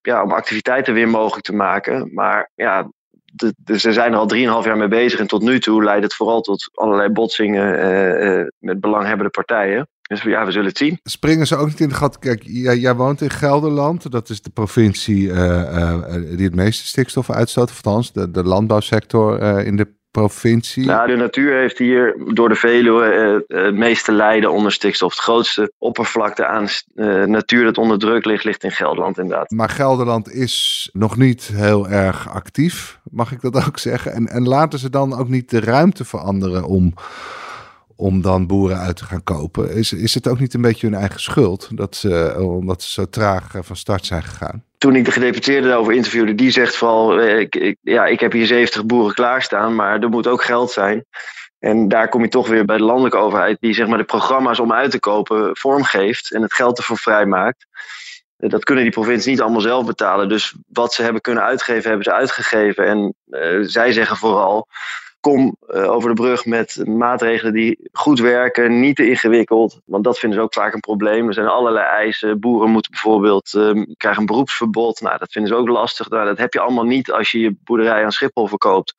ja, 0.00 0.22
om 0.22 0.32
activiteiten 0.32 0.94
weer 0.94 1.08
mogelijk 1.08 1.44
te 1.46 1.54
maken. 1.54 2.10
Maar 2.14 2.50
ja, 2.54 2.90
de, 3.30 3.78
ze 3.78 3.92
zijn 3.92 4.12
er 4.12 4.18
al 4.18 4.26
drieënhalf 4.26 4.64
jaar 4.64 4.76
mee 4.76 4.88
bezig 4.88 5.20
en 5.20 5.26
tot 5.26 5.42
nu 5.42 5.60
toe 5.60 5.84
leidt 5.84 6.02
het 6.02 6.14
vooral 6.14 6.40
tot 6.40 6.70
allerlei 6.74 7.08
botsingen 7.08 7.84
uh, 7.84 8.46
met 8.58 8.80
belanghebbende 8.80 9.30
partijen. 9.30 9.88
Dus 10.02 10.22
ja, 10.22 10.44
we 10.44 10.50
zullen 10.50 10.68
het 10.68 10.78
zien. 10.78 10.98
Springen 11.02 11.46
ze 11.46 11.56
ook 11.56 11.66
niet 11.66 11.80
in 11.80 11.88
de 11.88 11.94
gat? 11.94 12.18
Kijk, 12.18 12.42
jij, 12.44 12.94
woont 12.94 13.20
in 13.20 13.30
Gelderland. 13.30 14.10
Dat 14.10 14.28
is 14.28 14.42
de 14.42 14.50
provincie 14.50 15.26
uh, 15.26 16.04
die 16.36 16.44
het 16.44 16.54
meeste 16.54 16.86
stikstof 16.86 17.30
uitstoot. 17.30 17.70
Of 17.70 17.76
althans, 17.84 18.12
de, 18.12 18.30
de 18.30 18.44
landbouwsector 18.44 19.40
in 19.60 19.76
de 19.76 19.98
provincie. 20.10 20.86
Nou, 20.86 21.06
de 21.06 21.16
natuur 21.16 21.58
heeft 21.58 21.78
hier 21.78 22.16
door 22.34 22.48
de 22.48 22.54
Veluwe 22.54 23.44
het 23.48 23.74
meeste 23.74 24.12
lijden 24.12 24.52
onder 24.52 24.72
stikstof. 24.72 25.12
Het 25.12 25.22
grootste 25.22 25.72
oppervlakte 25.78 26.46
aan 26.46 26.68
natuur 27.30 27.64
dat 27.64 27.78
onder 27.78 27.98
druk 27.98 28.24
ligt, 28.24 28.44
ligt 28.44 28.64
in 28.64 28.70
Gelderland 28.70 29.18
inderdaad. 29.18 29.50
Maar 29.50 29.68
Gelderland 29.68 30.32
is 30.32 30.88
nog 30.92 31.16
niet 31.16 31.50
heel 31.54 31.88
erg 31.88 32.28
actief, 32.28 32.98
mag 33.10 33.32
ik 33.32 33.40
dat 33.40 33.66
ook 33.66 33.78
zeggen. 33.78 34.12
En, 34.12 34.26
en 34.26 34.48
laten 34.48 34.78
ze 34.78 34.90
dan 34.90 35.18
ook 35.18 35.28
niet 35.28 35.50
de 35.50 35.60
ruimte 35.60 36.04
veranderen 36.04 36.64
om 36.64 36.94
om 38.00 38.22
dan 38.22 38.46
boeren 38.46 38.78
uit 38.78 38.96
te 38.96 39.04
gaan 39.04 39.24
kopen. 39.24 39.70
Is, 39.70 39.92
is 39.92 40.14
het 40.14 40.28
ook 40.28 40.38
niet 40.38 40.54
een 40.54 40.60
beetje 40.60 40.86
hun 40.86 40.98
eigen 40.98 41.20
schuld 41.20 41.68
dat 41.76 41.96
ze, 41.96 42.36
omdat 42.38 42.82
ze 42.82 42.90
zo 42.90 43.08
traag 43.08 43.52
van 43.60 43.76
start 43.76 44.06
zijn 44.06 44.22
gegaan? 44.22 44.64
Toen 44.78 44.96
ik 44.96 45.04
de 45.04 45.10
gedeputeerde 45.10 45.68
daarover 45.68 45.92
interviewde, 45.92 46.34
die 46.34 46.50
zegt 46.50 46.76
vooral: 46.76 47.20
ik, 47.20 47.56
ik, 47.56 47.76
ja, 47.80 48.06
ik 48.06 48.20
heb 48.20 48.32
hier 48.32 48.46
70 48.46 48.86
boeren 48.86 49.14
klaarstaan, 49.14 49.74
maar 49.74 50.00
er 50.00 50.08
moet 50.08 50.26
ook 50.26 50.42
geld 50.42 50.70
zijn. 50.70 51.04
En 51.58 51.88
daar 51.88 52.08
kom 52.08 52.22
je 52.22 52.28
toch 52.28 52.48
weer 52.48 52.64
bij 52.64 52.76
de 52.76 52.84
landelijke 52.84 53.18
overheid, 53.18 53.56
die 53.60 53.74
zeg 53.74 53.86
maar 53.86 53.98
de 53.98 54.04
programma's 54.04 54.60
om 54.60 54.72
uit 54.72 54.90
te 54.90 55.00
kopen 55.00 55.56
vormgeeft 55.56 56.32
en 56.32 56.42
het 56.42 56.54
geld 56.54 56.78
ervoor 56.78 56.98
vrijmaakt. 56.98 57.66
Dat 58.36 58.64
kunnen 58.64 58.84
die 58.84 58.92
provincies 58.92 59.26
niet 59.26 59.40
allemaal 59.40 59.60
zelf 59.60 59.86
betalen. 59.86 60.28
Dus 60.28 60.54
wat 60.66 60.94
ze 60.94 61.02
hebben 61.02 61.20
kunnen 61.20 61.42
uitgeven, 61.42 61.88
hebben 61.88 62.04
ze 62.04 62.12
uitgegeven. 62.12 62.86
En 62.86 63.14
zij 63.66 63.92
zeggen 63.92 64.16
vooral: 64.16 64.66
kom 65.20 65.56
uh, 65.68 65.90
over 65.90 66.08
de 66.08 66.14
brug 66.14 66.44
met 66.44 66.86
maatregelen 66.86 67.52
die 67.52 67.88
goed 67.92 68.20
werken, 68.20 68.80
niet 68.80 68.96
te 68.96 69.08
ingewikkeld. 69.08 69.80
Want 69.84 70.04
dat 70.04 70.18
vinden 70.18 70.38
ze 70.38 70.44
ook 70.44 70.54
vaak 70.54 70.74
een 70.74 70.80
probleem. 70.80 71.28
Er 71.28 71.34
zijn 71.34 71.46
allerlei 71.46 71.86
eisen. 71.86 72.40
Boeren 72.40 72.70
moeten 72.70 72.90
bijvoorbeeld 72.90 73.52
uh, 73.54 73.84
krijgen 73.96 74.20
een 74.20 74.26
beroepsverbod. 74.26 75.00
Nou, 75.00 75.18
dat 75.18 75.32
vinden 75.32 75.50
ze 75.50 75.56
ook 75.56 75.68
lastig. 75.68 76.08
Nou, 76.08 76.24
dat 76.24 76.38
heb 76.38 76.52
je 76.52 76.60
allemaal 76.60 76.84
niet 76.84 77.12
als 77.12 77.30
je 77.30 77.40
je 77.40 77.56
boerderij 77.64 78.04
aan 78.04 78.12
Schiphol 78.12 78.46
verkoopt. 78.46 78.94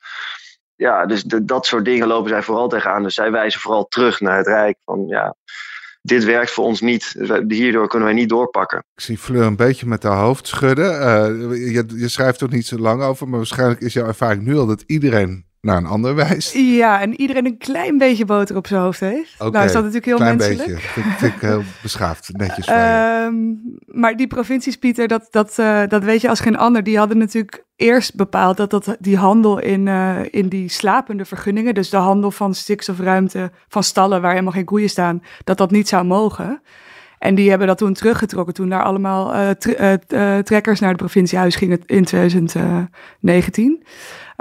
Ja, 0.76 1.06
dus 1.06 1.22
dat 1.22 1.66
soort 1.66 1.84
dingen 1.84 2.06
lopen 2.06 2.28
zij 2.28 2.42
vooral 2.42 2.68
tegenaan. 2.68 3.02
Dus 3.02 3.14
zij 3.14 3.30
wijzen 3.30 3.60
vooral 3.60 3.86
terug 3.88 4.20
naar 4.20 4.36
het 4.36 4.46
Rijk. 4.46 4.76
Van 4.84 5.04
ja, 5.06 5.34
dit 6.02 6.24
werkt 6.24 6.50
voor 6.50 6.64
ons 6.64 6.80
niet. 6.80 7.14
Hierdoor 7.48 7.88
kunnen 7.88 8.08
wij 8.08 8.16
niet 8.16 8.28
doorpakken. 8.28 8.78
Ik 8.94 9.02
zie 9.02 9.18
Fleur 9.18 9.42
een 9.42 9.56
beetje 9.56 9.86
met 9.86 10.02
haar 10.02 10.18
hoofd 10.18 10.46
schudden. 10.46 10.92
Uh, 10.92 11.72
je, 11.72 11.84
je 11.96 12.08
schrijft 12.08 12.40
er 12.40 12.48
niet 12.48 12.66
zo 12.66 12.78
lang 12.78 13.02
over, 13.02 13.28
maar 13.28 13.38
waarschijnlijk 13.38 13.80
is 13.80 13.92
jouw 13.92 14.06
ervaring 14.06 14.42
nu 14.42 14.56
al 14.56 14.66
dat 14.66 14.84
iedereen 14.86 15.50
naar 15.62 15.76
een 15.76 15.86
ander 15.86 16.14
wijst. 16.14 16.52
Ja, 16.54 17.00
en 17.00 17.20
iedereen 17.20 17.46
een 17.46 17.58
klein 17.58 17.98
beetje 17.98 18.24
boter 18.24 18.56
op 18.56 18.66
zijn 18.66 18.80
hoofd 18.80 19.00
heeft. 19.00 19.34
Okay, 19.34 19.50
nou 19.50 19.64
is 19.64 19.72
dat 19.72 19.82
natuurlijk 19.82 20.06
heel 20.06 20.16
klein 20.16 20.36
menselijk. 20.36 20.68
Beetje. 20.68 20.88
Vind, 20.88 21.06
vind 21.16 21.34
ik 21.34 21.40
heel 21.40 21.62
beschaafd, 21.82 22.30
netjes 22.32 22.66
van 22.66 22.76
um, 22.76 23.60
Maar 23.86 24.16
die 24.16 24.26
provincies, 24.26 24.76
Pieter, 24.76 25.08
dat, 25.08 25.26
dat, 25.30 25.56
uh, 25.60 25.82
dat 25.88 26.04
weet 26.04 26.20
je 26.20 26.28
als 26.28 26.40
geen 26.40 26.56
ander. 26.56 26.82
Die 26.82 26.98
hadden 26.98 27.18
natuurlijk 27.18 27.64
eerst 27.76 28.14
bepaald 28.14 28.56
dat, 28.56 28.70
dat 28.70 28.96
die 28.98 29.16
handel 29.16 29.58
in, 29.58 29.86
uh, 29.86 30.18
in 30.30 30.48
die 30.48 30.68
slapende 30.68 31.24
vergunningen... 31.24 31.74
dus 31.74 31.90
de 31.90 31.96
handel 31.96 32.30
van 32.30 32.54
stikstofruimte 32.54 33.50
van 33.68 33.82
stallen 33.82 34.20
waar 34.20 34.30
helemaal 34.30 34.52
geen 34.52 34.64
koeien 34.64 34.90
staan... 34.90 35.22
dat 35.44 35.58
dat 35.58 35.70
niet 35.70 35.88
zou 35.88 36.04
mogen. 36.04 36.62
En 37.18 37.34
die 37.34 37.48
hebben 37.48 37.66
dat 37.66 37.78
toen 37.78 37.92
teruggetrokken 37.92 38.54
toen 38.54 38.68
daar 38.68 38.82
allemaal 38.82 39.34
uh, 39.34 39.50
trekkers 40.40 40.80
naar 40.80 40.90
de 40.90 40.96
provinciehuis 40.96 41.56
gingen 41.56 41.80
in 41.86 42.04
2019. 42.04 43.84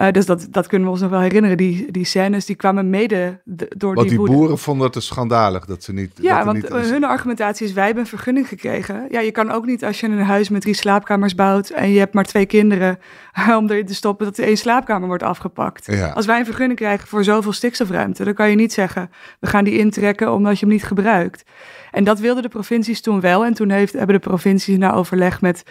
Uh, 0.02 0.12
dus 0.12 0.26
dat, 0.26 0.48
dat 0.50 0.68
kunnen 0.68 0.88
we 0.88 0.94
ons 0.94 1.02
nog 1.02 1.10
wel 1.10 1.20
herinneren. 1.20 1.58
Die, 1.58 1.92
die 1.92 2.06
scènes 2.06 2.46
die 2.46 2.56
kwamen 2.56 2.90
mede 2.90 3.42
door 3.78 3.94
want 3.94 4.10
die, 4.10 4.18
die 4.18 4.28
boeren 4.28 4.58
vonden 4.58 4.84
het 4.84 4.94
dus 4.94 5.06
schandalig 5.06 5.66
dat 5.66 5.84
ze 5.84 5.94
niet... 5.94 6.12
Ja, 6.22 6.36
dat 6.36 6.46
want 6.46 6.58
niet 6.58 6.90
hun 6.90 7.04
argumentatie 7.04 7.68
is 7.68 7.74
wij 7.74 7.86
hebben 7.86 8.04
een 8.04 8.10
vergunning 8.10 8.48
gekregen. 8.48 9.08
Ja, 9.10 9.20
je 9.20 9.32
kan 9.32 9.52
ook 9.52 9.66
niet 9.66 9.84
als 9.84 10.00
je 10.00 10.08
een 10.08 10.20
huis 10.20 10.50
met 10.50 10.62
drie 10.62 10.74
slaapkamers 10.74 11.36
bouwt 11.36 11.70
en 11.70 11.92
je 11.92 12.00
hebt 12.00 12.14
maar 12.14 12.24
twee 12.24 12.46
kinderen 12.46 13.00
om 13.58 13.70
erin 13.70 13.86
te 13.86 13.94
stoppen 13.94 14.26
dat 14.26 14.38
er 14.38 14.44
één 14.44 14.58
slaapkamer 14.58 15.08
wordt 15.08 15.24
afgepakt. 15.24 15.86
Ja. 15.86 16.10
Als 16.10 16.26
wij 16.26 16.40
een 16.40 16.46
vergunning 16.46 16.80
krijgen 16.80 17.08
voor 17.08 17.24
zoveel 17.24 17.54
stikstofruimte, 17.54 18.24
dan 18.24 18.34
kan 18.34 18.50
je 18.50 18.56
niet 18.56 18.74
zeggen 18.74 19.10
we 19.40 19.48
gaan 19.48 19.64
die 19.64 19.78
intrekken 19.78 20.34
omdat 20.34 20.60
je 20.60 20.66
hem 20.66 20.74
niet 20.74 20.84
gebruikt. 20.84 21.44
En 21.92 22.04
dat 22.04 22.20
wilden 22.20 22.44
de 22.44 22.50
provincies 22.50 23.02
toen 23.02 23.20
wel. 23.20 23.46
En 23.46 23.54
toen 23.54 23.70
heeft, 23.70 23.94
hebben 23.94 24.16
de 24.16 24.28
provincies 24.28 24.78
na 24.78 24.94
overleg 24.94 25.42
met 25.42 25.64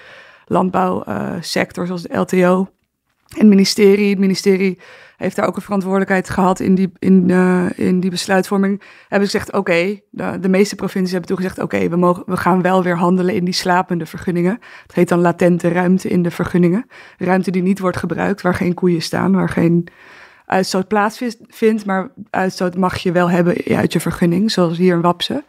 landbouwsector, 0.47 1.83
uh, 1.83 1.89
zoals 1.89 2.03
de 2.03 2.17
LTO 2.17 2.69
het 3.37 3.47
ministerie. 3.47 4.11
Het 4.11 4.19
ministerie 4.19 4.79
heeft 5.17 5.37
daar 5.37 5.47
ook 5.47 5.57
een 5.57 5.63
verantwoordelijkheid 5.63 6.31
gehad 6.31 6.61
in 6.61 6.75
die, 6.75 6.93
in, 6.99 7.29
uh, 7.29 7.67
in 7.75 8.01
die 8.01 8.11
besluitvorming. 8.11 8.83
Hebben 9.09 9.29
ze 9.29 9.39
gezegd, 9.39 9.57
oké, 9.57 10.01
de, 10.11 10.39
de, 10.41 10.49
meeste 10.49 10.75
provincies 10.75 11.11
hebben 11.11 11.29
toen 11.29 11.37
gezegd, 11.37 11.59
oké, 11.59 11.89
we, 11.89 11.97
mogen, 11.97 12.23
we 12.27 12.37
gaan 12.37 12.63
wel 12.63 12.83
weer 12.83 12.97
handelen 12.97 13.35
in 13.35 13.45
die 13.45 13.55
slapende 13.55 14.07
vergunningen. 14.07 14.59
Het 14.83 14.95
heet 14.95 15.09
dan 15.09 15.21
latente 15.21 15.69
ruimte 15.69 16.09
in 16.09 16.23
de 16.23 16.31
vergunningen. 16.31 16.87
Ruimte 17.19 17.51
die 17.51 17.63
niet 17.63 17.79
wordt 17.79 17.97
gebruikt, 17.97 18.43
waar 18.43 18.55
geen 18.55 18.75
koeien 18.75 19.03
staan, 19.03 19.33
waar 19.33 19.49
geen 19.49 19.89
uitstoot 20.47 20.89
plaatsvindt, 20.89 21.85
maar 21.85 22.11
uitstoot 22.31 22.77
mag 22.77 22.97
je 22.97 23.13
wel 23.13 23.31
hebben 23.31 23.57
uit 23.77 23.93
je 23.93 24.01
vergunning, 24.01 24.51
zoals 24.51 24.79
hier 24.79 24.95
in 24.95 25.01
Wapsen. 25.01 25.45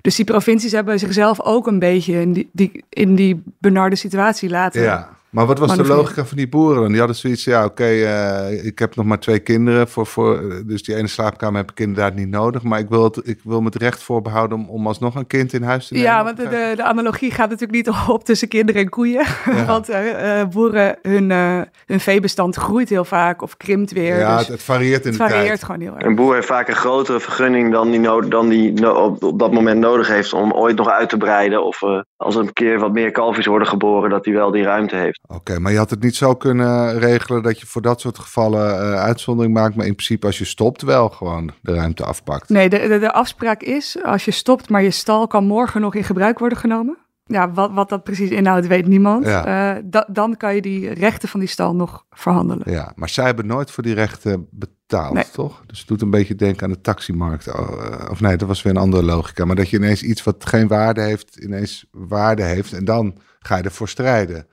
Dus 0.00 0.16
die 0.16 0.24
provincies 0.24 0.72
hebben 0.72 0.98
zichzelf 0.98 1.40
ook 1.40 1.66
een 1.66 1.78
beetje 1.78 2.20
in 2.20 2.32
die, 2.32 2.50
die, 2.52 2.84
in 2.88 3.14
die 3.14 3.42
benarde 3.58 3.96
situatie 3.96 4.48
laten. 4.48 4.82
Ja. 4.82 5.16
Maar 5.30 5.46
wat 5.46 5.58
was 5.58 5.76
de 5.76 5.86
logica 5.86 6.24
van 6.24 6.36
die 6.36 6.48
boeren 6.48 6.80
dan? 6.80 6.88
Die 6.88 6.98
hadden 6.98 7.16
zoiets, 7.16 7.44
ja 7.44 7.64
oké, 7.64 7.70
okay, 7.70 8.50
uh, 8.50 8.64
ik 8.64 8.78
heb 8.78 8.96
nog 8.96 9.06
maar 9.06 9.18
twee 9.18 9.38
kinderen, 9.38 9.88
voor, 9.88 10.06
voor, 10.06 10.62
dus 10.66 10.82
die 10.82 10.94
ene 10.94 11.06
slaapkamer 11.06 11.60
heb 11.60 11.70
ik 11.70 11.80
inderdaad 11.80 12.14
niet 12.14 12.28
nodig. 12.28 12.62
Maar 12.62 12.78
ik 12.78 12.88
wil, 12.88 13.04
het, 13.04 13.20
ik 13.24 13.40
wil 13.44 13.60
me 13.60 13.66
het 13.66 13.74
recht 13.74 14.02
voorbehouden 14.02 14.58
om, 14.58 14.68
om 14.68 14.86
alsnog 14.86 15.14
een 15.14 15.26
kind 15.26 15.52
in 15.52 15.62
huis 15.62 15.86
te 15.86 15.94
nemen. 15.94 16.10
Ja, 16.10 16.24
want 16.24 16.36
de, 16.36 16.48
de, 16.48 16.72
de 16.76 16.82
analogie 16.82 17.30
gaat 17.30 17.50
natuurlijk 17.50 17.86
niet 17.86 17.94
op 18.08 18.24
tussen 18.24 18.48
kinderen 18.48 18.82
en 18.82 18.88
koeien. 18.88 19.26
Ja. 19.44 19.64
want 19.74 19.90
uh, 19.90 20.44
boeren, 20.44 20.98
hun, 21.02 21.30
uh, 21.30 21.60
hun 21.86 22.00
veebestand 22.00 22.56
groeit 22.56 22.88
heel 22.88 23.04
vaak 23.04 23.42
of 23.42 23.56
krimpt 23.56 23.92
weer. 23.92 24.18
Ja, 24.18 24.36
dus 24.36 24.46
het, 24.46 24.48
het 24.48 24.62
varieert 24.62 25.04
in 25.04 25.10
het 25.10 25.20
de 25.20 25.28
varieert 25.28 25.46
tijd. 25.46 25.64
gewoon 25.64 25.80
heel 25.80 25.94
erg. 25.94 26.04
Een 26.04 26.14
boer 26.14 26.34
heeft 26.34 26.46
vaak 26.46 26.68
een 26.68 26.74
grotere 26.74 27.20
vergunning 27.20 27.72
dan 27.72 27.90
die, 27.90 28.00
no 28.00 28.28
dan 28.28 28.48
die 28.48 28.72
no 28.72 28.92
op, 28.92 29.22
op, 29.22 29.38
dat 29.38 29.52
moment 29.52 29.80
nodig 29.80 30.08
heeft 30.08 30.32
om 30.32 30.52
ooit 30.52 30.76
nog 30.76 30.88
uit 30.88 31.08
te 31.08 31.16
breiden. 31.16 31.64
Of 31.64 31.80
als 32.16 32.34
er 32.34 32.40
een 32.40 32.52
keer 32.52 32.78
wat 32.78 32.92
meer 32.92 33.10
kalfjes 33.10 33.46
worden 33.46 33.68
geboren, 33.68 34.10
dat 34.10 34.24
hij 34.24 34.34
wel 34.34 34.50
die 34.50 34.62
ruimte 34.62 34.96
heeft. 34.96 35.17
Oké, 35.22 35.34
okay, 35.34 35.56
maar 35.56 35.72
je 35.72 35.78
had 35.78 35.90
het 35.90 36.02
niet 36.02 36.16
zo 36.16 36.34
kunnen 36.34 36.98
regelen 36.98 37.42
dat 37.42 37.60
je 37.60 37.66
voor 37.66 37.82
dat 37.82 38.00
soort 38.00 38.18
gevallen 38.18 38.74
uh, 38.74 38.94
uitzondering 38.94 39.54
maakt. 39.54 39.76
Maar 39.76 39.86
in 39.86 39.94
principe 39.94 40.26
als 40.26 40.38
je 40.38 40.44
stopt 40.44 40.82
wel 40.82 41.08
gewoon 41.08 41.50
de 41.62 41.74
ruimte 41.74 42.04
afpakt. 42.04 42.48
Nee, 42.48 42.68
de, 42.68 42.88
de, 42.88 42.98
de 42.98 43.12
afspraak 43.12 43.62
is 43.62 44.02
als 44.02 44.24
je 44.24 44.30
stopt, 44.30 44.68
maar 44.70 44.82
je 44.82 44.90
stal 44.90 45.26
kan 45.26 45.44
morgen 45.44 45.80
nog 45.80 45.94
in 45.94 46.04
gebruik 46.04 46.38
worden 46.38 46.58
genomen. 46.58 46.98
Ja, 47.24 47.52
wat, 47.52 47.72
wat 47.72 47.88
dat 47.88 48.04
precies 48.04 48.30
inhoudt, 48.30 48.66
weet 48.66 48.86
niemand. 48.86 49.26
Ja. 49.26 49.76
Uh, 49.76 49.82
da, 49.84 50.08
dan 50.10 50.36
kan 50.36 50.54
je 50.54 50.62
die 50.62 50.92
rechten 50.92 51.28
van 51.28 51.40
die 51.40 51.48
stal 51.48 51.74
nog 51.74 52.04
verhandelen. 52.10 52.72
Ja, 52.72 52.92
maar 52.94 53.08
zij 53.08 53.24
hebben 53.24 53.46
nooit 53.46 53.70
voor 53.70 53.82
die 53.82 53.94
rechten 53.94 54.48
betaald, 54.50 55.14
Nee. 55.14 55.24
toch? 55.32 55.62
Dus 55.66 55.78
het 55.78 55.88
doet 55.88 56.02
een 56.02 56.10
beetje 56.10 56.34
denken 56.34 56.66
aan 56.66 56.72
de 56.72 56.80
taximarkt. 56.80 57.54
Oh, 57.54 57.70
uh, 57.90 58.10
of 58.10 58.20
nee, 58.20 58.36
dat 58.36 58.48
was 58.48 58.62
weer 58.62 58.72
een 58.72 58.80
andere 58.80 59.02
logica. 59.02 59.44
Maar 59.44 59.56
dat 59.56 59.70
je 59.70 59.76
ineens 59.76 60.02
iets 60.02 60.22
wat 60.22 60.46
geen 60.46 60.68
waarde 60.68 61.00
heeft, 61.00 61.36
ineens 61.36 61.86
waarde 61.90 62.42
heeft. 62.42 62.72
En 62.72 62.84
dan 62.84 63.18
ga 63.38 63.56
je 63.56 63.62
ervoor 63.62 63.88
strijden, 63.88 64.46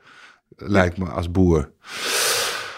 lijkt 0.57 0.97
me 0.97 1.05
als 1.05 1.31
boer. 1.31 1.69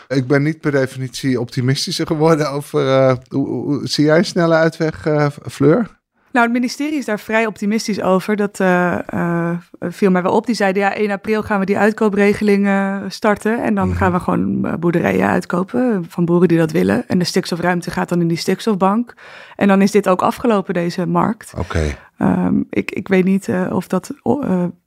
Ik 0.07 0.27
ben 0.27 0.43
niet 0.43 0.61
per 0.61 0.71
definitie 0.71 1.39
optimistischer 1.39 2.07
geworden 2.07 2.51
over... 2.51 2.85
Uh, 2.85 3.13
hoe, 3.27 3.47
hoe, 3.47 3.87
zie 3.87 4.05
jij 4.05 4.17
een 4.17 4.25
snelle 4.25 4.55
uitweg, 4.55 5.05
uh, 5.05 5.27
Fleur? 5.49 5.95
Nou, 6.31 6.45
het 6.45 6.51
ministerie 6.51 6.97
is 6.97 7.05
daar 7.05 7.19
vrij 7.19 7.45
optimistisch 7.45 8.01
over. 8.01 8.35
Dat 8.35 8.59
uh, 8.59 8.99
uh, 9.13 9.57
viel 9.79 10.11
mij 10.11 10.21
wel 10.21 10.33
op. 10.33 10.45
Die 10.45 10.55
zeiden, 10.55 10.81
ja, 10.81 10.93
1 10.93 11.11
april 11.11 11.43
gaan 11.43 11.59
we 11.59 11.65
die 11.65 11.77
uitkoopregelingen 11.77 13.11
starten. 13.11 13.63
En 13.63 13.75
dan 13.75 13.87
mhm. 13.87 13.97
gaan 13.97 14.11
we 14.11 14.19
gewoon 14.19 14.79
boerderijen 14.79 15.27
uitkopen 15.27 16.05
van 16.09 16.25
boeren 16.25 16.47
die 16.47 16.57
dat 16.57 16.71
willen. 16.71 17.07
En 17.07 17.19
de 17.19 17.25
stikstofruimte 17.25 17.91
gaat 17.91 18.09
dan 18.09 18.21
in 18.21 18.27
die 18.27 18.37
stikstofbank. 18.37 19.13
En 19.55 19.67
dan 19.67 19.81
is 19.81 19.91
dit 19.91 20.09
ook 20.09 20.21
afgelopen, 20.21 20.73
deze 20.73 21.05
markt. 21.05 21.53
Oké. 21.57 21.97
Um, 22.19 22.67
ik, 22.69 22.91
ik 22.91 23.07
weet 23.07 23.25
niet 23.25 23.49
of 23.69 23.87
dat, 23.87 24.11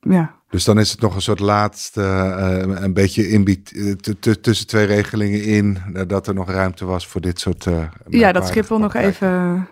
ja... 0.00 0.39
Dus 0.50 0.64
dan 0.64 0.78
is 0.78 0.90
het 0.90 1.00
nog 1.00 1.14
een 1.14 1.22
soort 1.22 1.40
laatste, 1.40 2.02
een 2.80 2.92
beetje 2.92 3.28
in, 3.28 3.62
tussen 4.40 4.66
twee 4.66 4.86
regelingen 4.86 5.42
in, 5.42 5.78
dat 6.06 6.26
er 6.26 6.34
nog 6.34 6.50
ruimte 6.50 6.84
was 6.84 7.06
voor 7.06 7.20
dit 7.20 7.40
soort. 7.40 7.66
ja, 8.08 8.32
dat 8.32 8.48
Schiphol 8.48 8.78
nog 8.78 8.94
even 8.94 9.68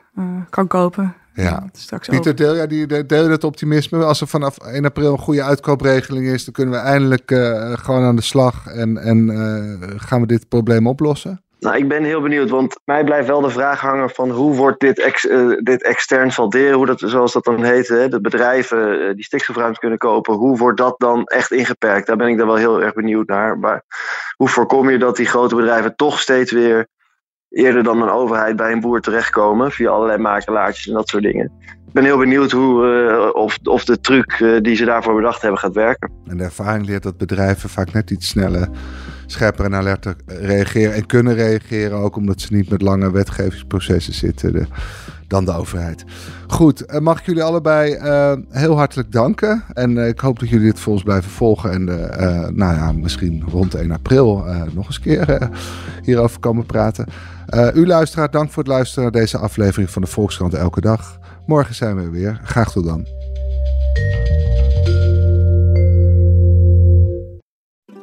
kan 0.51 0.67
kopen. 0.67 1.15
Ja, 1.43 1.69
straks 1.73 2.09
Pieter, 2.09 2.35
deel, 2.35 2.55
ja, 2.55 2.67
die, 2.67 3.07
deel 3.07 3.29
dat 3.29 3.45
optimisme? 3.45 4.05
Als 4.05 4.21
er 4.21 4.27
vanaf 4.27 4.59
1 4.59 4.85
april 4.85 5.13
een 5.13 5.19
goede 5.19 5.43
uitkoopregeling 5.43 6.27
is, 6.27 6.45
dan 6.45 6.55
kunnen 6.55 6.75
we 6.75 6.81
eindelijk 6.81 7.31
uh, 7.31 7.73
gewoon 7.73 8.03
aan 8.03 8.17
de 8.17 8.23
slag 8.23 8.67
en, 8.67 8.97
en 8.97 9.31
uh, 9.31 9.91
gaan 9.97 10.21
we 10.21 10.27
dit 10.27 10.49
probleem 10.49 10.87
oplossen? 10.87 11.43
Nou, 11.61 11.77
ik 11.77 11.89
ben 11.89 12.05
heel 12.05 12.21
benieuwd, 12.21 12.51
want 12.51 12.81
mij 12.85 13.05
blijft 13.05 13.29
wel 13.29 13.41
de 13.41 13.51
vraag 13.51 13.81
hangen 13.81 14.11
van 14.11 14.31
hoe 14.31 14.55
wordt 14.55 14.81
dit, 14.81 14.99
ex, 14.99 15.25
uh, 15.25 15.57
dit 15.63 15.83
extern 15.83 16.33
salderen, 16.33 16.73
hoe 16.73 16.87
dat, 16.87 17.01
zoals 17.05 17.33
dat 17.33 17.45
dan 17.45 17.65
heet, 17.65 17.89
hè, 17.89 18.09
de 18.09 18.21
bedrijven 18.21 19.15
die 19.15 19.25
stikstofruimte 19.25 19.81
kunnen 19.81 19.99
kopen, 19.99 20.35
hoe 20.35 20.57
wordt 20.57 20.79
dat 20.79 20.95
dan 20.99 21.25
echt 21.25 21.51
ingeperkt? 21.51 22.07
Daar 22.07 22.17
ben 22.17 22.29
ik 22.29 22.39
dan 22.39 22.47
wel 22.47 22.57
heel 22.57 22.83
erg 22.83 22.95
benieuwd 22.95 23.29
naar. 23.29 23.59
Maar 23.59 23.85
hoe 24.37 24.49
voorkom 24.49 24.91
je 24.91 24.99
dat 24.99 25.17
die 25.17 25.27
grote 25.27 25.55
bedrijven 25.55 25.97
toch 25.97 26.21
steeds 26.21 26.53
weer 26.53 26.87
eerder 27.49 27.83
dan 27.83 28.03
een 28.03 28.11
overheid 28.11 28.57
bij 28.57 28.73
een 28.73 28.81
boer 28.81 29.01
terechtkomen 29.01 29.71
via 29.71 29.91
allerlei 29.91 30.19
makelaartjes 30.19 30.87
en 30.87 30.95
dat 30.95 31.09
soort 31.09 31.23
dingen. 31.23 31.53
Ik 31.87 31.95
ben 31.95 32.05
heel 32.05 32.19
benieuwd 32.19 32.51
hoe, 32.51 32.87
uh, 32.87 33.43
of, 33.43 33.59
of 33.65 33.85
de 33.85 34.01
truc 34.01 34.59
die 34.63 34.77
ze 34.77 34.85
daarvoor 34.85 35.15
bedacht 35.15 35.43
hebben 35.43 35.61
gaat 35.61 35.75
werken. 35.75 36.11
En 36.27 36.37
de 36.37 36.45
ervaring 36.45 36.87
leert 36.87 37.03
dat 37.03 37.17
bedrijven 37.17 37.69
vaak 37.69 37.93
net 37.93 38.11
iets 38.11 38.29
sneller, 38.29 38.69
scherper 39.31 39.65
en 39.65 39.75
alerter 39.75 40.17
reageren 40.27 40.95
en 40.95 41.07
kunnen 41.07 41.35
reageren, 41.35 41.99
ook 41.99 42.17
omdat 42.17 42.41
ze 42.41 42.55
niet 42.55 42.71
met 42.71 42.83
lange 42.83 43.11
wetgevingsprocessen 43.11 44.15
zitten. 44.15 44.53
De, 44.53 44.67
dan 45.27 45.45
de 45.45 45.53
overheid. 45.53 46.05
Goed, 46.47 46.85
uh, 46.93 47.01
mag 47.01 47.19
ik 47.19 47.27
jullie 47.27 47.43
allebei 47.43 47.99
heel 48.51 48.77
hartelijk 48.77 49.13
danken. 49.13 49.65
En 49.75 49.99
ik 50.09 50.21
hoop 50.21 50.39
dat 50.39 50.49
jullie 50.49 50.67
dit 50.67 50.81
volgens 50.81 51.05
blijven 51.05 51.31
volgen. 51.31 51.71
En 51.71 51.85
nou 52.55 52.75
ja, 52.75 52.93
misschien 52.93 53.45
rond 53.51 53.75
1 53.75 53.91
april 53.91 54.45
nog 54.75 54.87
eens 54.87 55.01
keer 55.01 55.49
hierover 56.03 56.41
komen 56.41 56.67
praten. 56.67 57.07
Uh, 57.55 57.69
u 57.75 57.87
luisteraar, 57.87 58.31
dank 58.31 58.51
voor 58.51 58.63
het 58.63 58.73
luisteren 58.73 59.03
naar 59.03 59.21
deze 59.21 59.39
aflevering 59.39 59.91
van 59.91 60.03
de 60.03 60.09
Volkskrant 60.09 60.55
Elke 60.55 60.81
Dag. 60.81 61.19
Morgen 61.47 61.75
zijn 61.75 61.97
we 61.97 62.11
weer. 62.11 62.41
Graag 62.45 62.73
tot 62.73 62.85
dan. 62.85 63.07